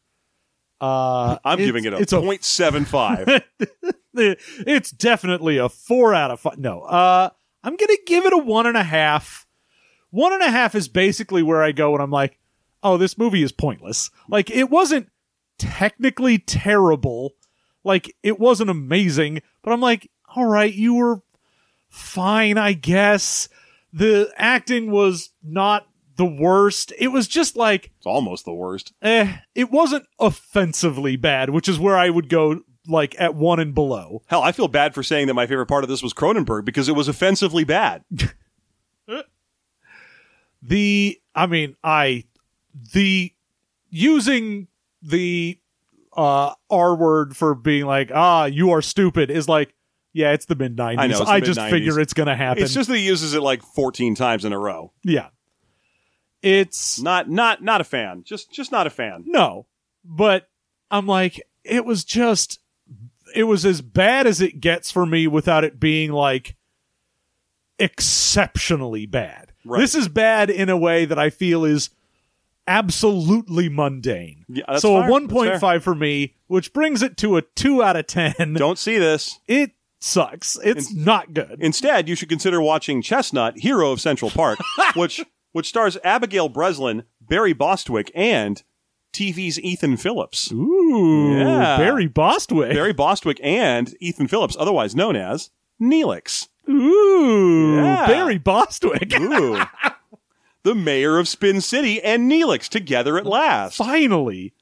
[0.81, 3.29] Uh, I'm giving it a it's a point seven five.
[4.15, 6.59] it's definitely a four out of five.
[6.59, 7.31] No, uh,
[7.63, 9.47] I'm gonna give it a one and a half.
[10.11, 12.39] One and a half is basically where I go when I'm like,
[12.83, 14.11] oh, this movie is pointless.
[14.29, 15.09] Like, it wasn't
[15.59, 17.35] technically terrible.
[17.85, 21.23] Like, it wasn't amazing, but I'm like, all right, you were
[21.89, 23.49] fine, I guess.
[23.93, 25.87] The acting was not
[26.17, 26.93] the worst.
[26.99, 28.93] It was just like, it's almost the worst.
[29.03, 33.75] eh, it wasn't offensively bad, which is where I would go like at one and
[33.75, 34.23] below.
[34.27, 36.89] Hell, I feel bad for saying that my favorite part of this was Cronenberg because
[36.89, 38.05] it was offensively bad.
[40.63, 42.25] The I mean, I
[42.93, 43.33] the
[43.89, 44.69] using
[45.01, 45.59] the
[46.15, 49.75] uh R word for being like, ah, you are stupid is like,
[50.13, 51.17] yeah, it's the mid I nineties.
[51.19, 51.73] know, it's the I just mid-nineties.
[51.89, 52.63] figure it's gonna happen.
[52.63, 54.93] It's just that he uses it like 14 times in a row.
[55.05, 55.29] yeah.
[56.43, 58.23] It's Not not not a fan.
[58.25, 59.25] Just just not a fan.
[59.27, 59.67] no.
[60.05, 60.49] But
[60.91, 62.61] I'm like, it was just
[63.35, 66.57] it was as bad as it gets for me without it being like
[67.79, 69.53] exceptionally bad.
[69.65, 69.81] Right.
[69.81, 71.91] This is bad in a way that I feel is
[72.67, 74.45] absolutely mundane.
[74.49, 75.09] Yeah, that's so fair.
[75.11, 78.55] a That's 1.5 for me, which brings it to a 2 out of 10.
[78.55, 79.39] Don't see this.
[79.47, 80.59] It sucks.
[80.65, 81.57] It's not good.
[81.61, 84.59] Instead, you should consider watching Chestnut, Hero of Central Park,
[84.95, 88.63] which which stars Abigail Breslin, Barry Bostwick, and
[89.13, 90.53] TV's Ethan Phillips.
[90.53, 91.77] Ooh, Yeah.
[91.77, 92.73] Barry Bostwick.
[92.73, 96.49] Barry Bostwick and Ethan Phillips, otherwise known as Neelix.
[96.69, 98.07] Ooh, Yeah.
[98.07, 99.13] Barry Bostwick.
[99.21, 99.61] Ooh.
[100.63, 103.77] the mayor of Spin City and Neelix together at last.
[103.77, 104.53] Finally.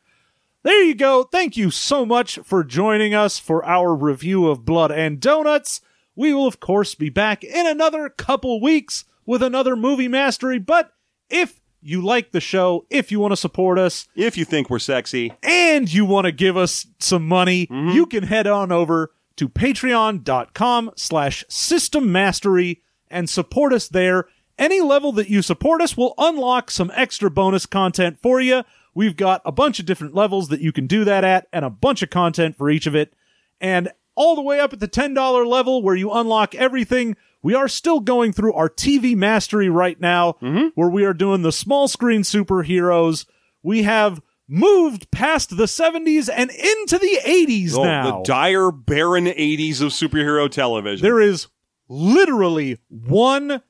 [0.65, 1.23] There you go.
[1.23, 5.81] Thank you so much for joining us for our review of Blood and Donuts.
[6.17, 10.59] We will, of course, be back in another couple weeks with another movie mastery.
[10.59, 10.93] But
[11.31, 14.81] if you like the show, if you want to support us, If you think we're
[14.81, 17.91] sexy, and you want to give us some money, mm-hmm.
[17.91, 24.27] you can head on over to patreon.com slash system mastery and support us there.
[24.59, 28.65] Any level that you support us will unlock some extra bonus content for you.
[28.99, 31.71] We've got a bunch of different levels that you can do that at and a
[31.71, 33.15] bunch of content for each of it.
[33.61, 37.69] And all the way up at the $10 level where you unlock everything, we are
[37.69, 40.71] still going through our TV mastery right now, mm-hmm.
[40.75, 43.25] where we are doing the small screen superheroes.
[43.63, 48.11] We have moved past the 70s and into the 80s oh, now.
[48.11, 51.05] the dire, barren 80s of superhero television.
[51.05, 51.47] there is
[51.89, 53.63] literally one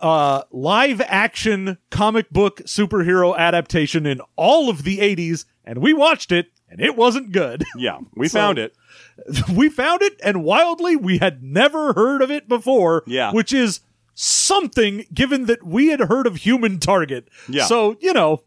[0.00, 6.30] uh, live action comic book superhero adaptation in all of the 80s, and we watched
[6.32, 7.64] it, and it wasn't good.
[7.76, 8.74] yeah, we So- found it.
[9.52, 13.02] we found it, and wildly, we had never heard of it before.
[13.06, 13.32] Yeah.
[13.32, 13.80] Which is
[14.14, 17.28] something given that we had heard of Human Target.
[17.48, 17.64] Yeah.
[17.66, 18.42] So, you know,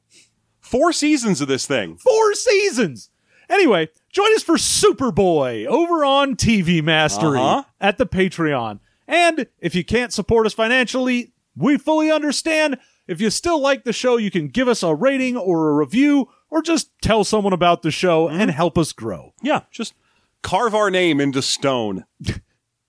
[0.61, 1.97] Four seasons of this thing.
[1.97, 3.09] four seasons.
[3.49, 7.63] Anyway, join us for Superboy over on TV Mastery Uh-huh.
[7.81, 8.79] at the Patreon.
[9.07, 12.77] And if you can't support us financially, we fully understand.
[13.07, 16.29] If you still like the show, you can give us a rating or a review
[16.49, 18.39] or just tell someone about the show Mm-hmm.
[18.39, 19.33] and help us grow.
[19.41, 19.93] Yeah, just
[20.41, 22.05] carve our name into stone.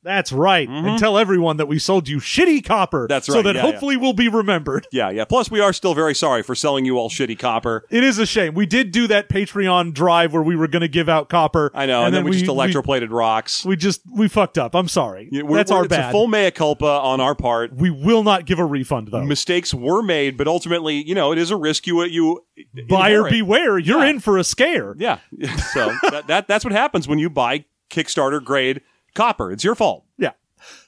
[0.05, 0.69] That's right.
[0.69, 0.97] And mm-hmm.
[0.97, 3.07] tell everyone that we sold you shitty copper.
[3.09, 3.35] That's right.
[3.37, 3.71] So that Yeah, yeah.
[3.71, 4.87] hopefully we'll be remembered.
[4.91, 5.25] Yeah, yeah.
[5.25, 7.85] Plus, we are still very sorry for selling you all shitty copper.
[7.89, 8.55] It is a shame.
[8.55, 11.71] We did do that Patreon drive where we were going to give out copper.
[11.75, 13.65] I know, and, then, we, just electroplated rocks.
[13.65, 14.75] We just we fucked up.
[14.75, 15.29] I'm sorry.
[15.31, 16.09] Yeah, we're- That's we're- our it's bad.
[16.09, 17.75] a full mea culpa on our part.
[17.75, 19.25] we will not give a refund though.
[19.25, 22.45] Mistakes were made, but ultimately, you know, it is a risk you you
[22.89, 23.31] Buyer inherit.
[23.33, 23.79] beware.
[23.79, 24.11] You're Yeah.
[24.11, 24.95] in for a scare.
[24.99, 25.19] Yeah,
[25.73, 28.81] so that, that that's what happens when you buy Kickstarter grade
[29.15, 29.51] copper.
[29.53, 30.05] It's your fault.
[30.19, 30.33] Yeah.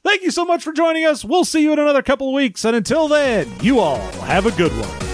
[0.04, 1.24] Thank you so much for joining us.
[1.24, 2.64] We'll see you in another couple of weeks.
[2.64, 5.13] And until then, you all have a good one.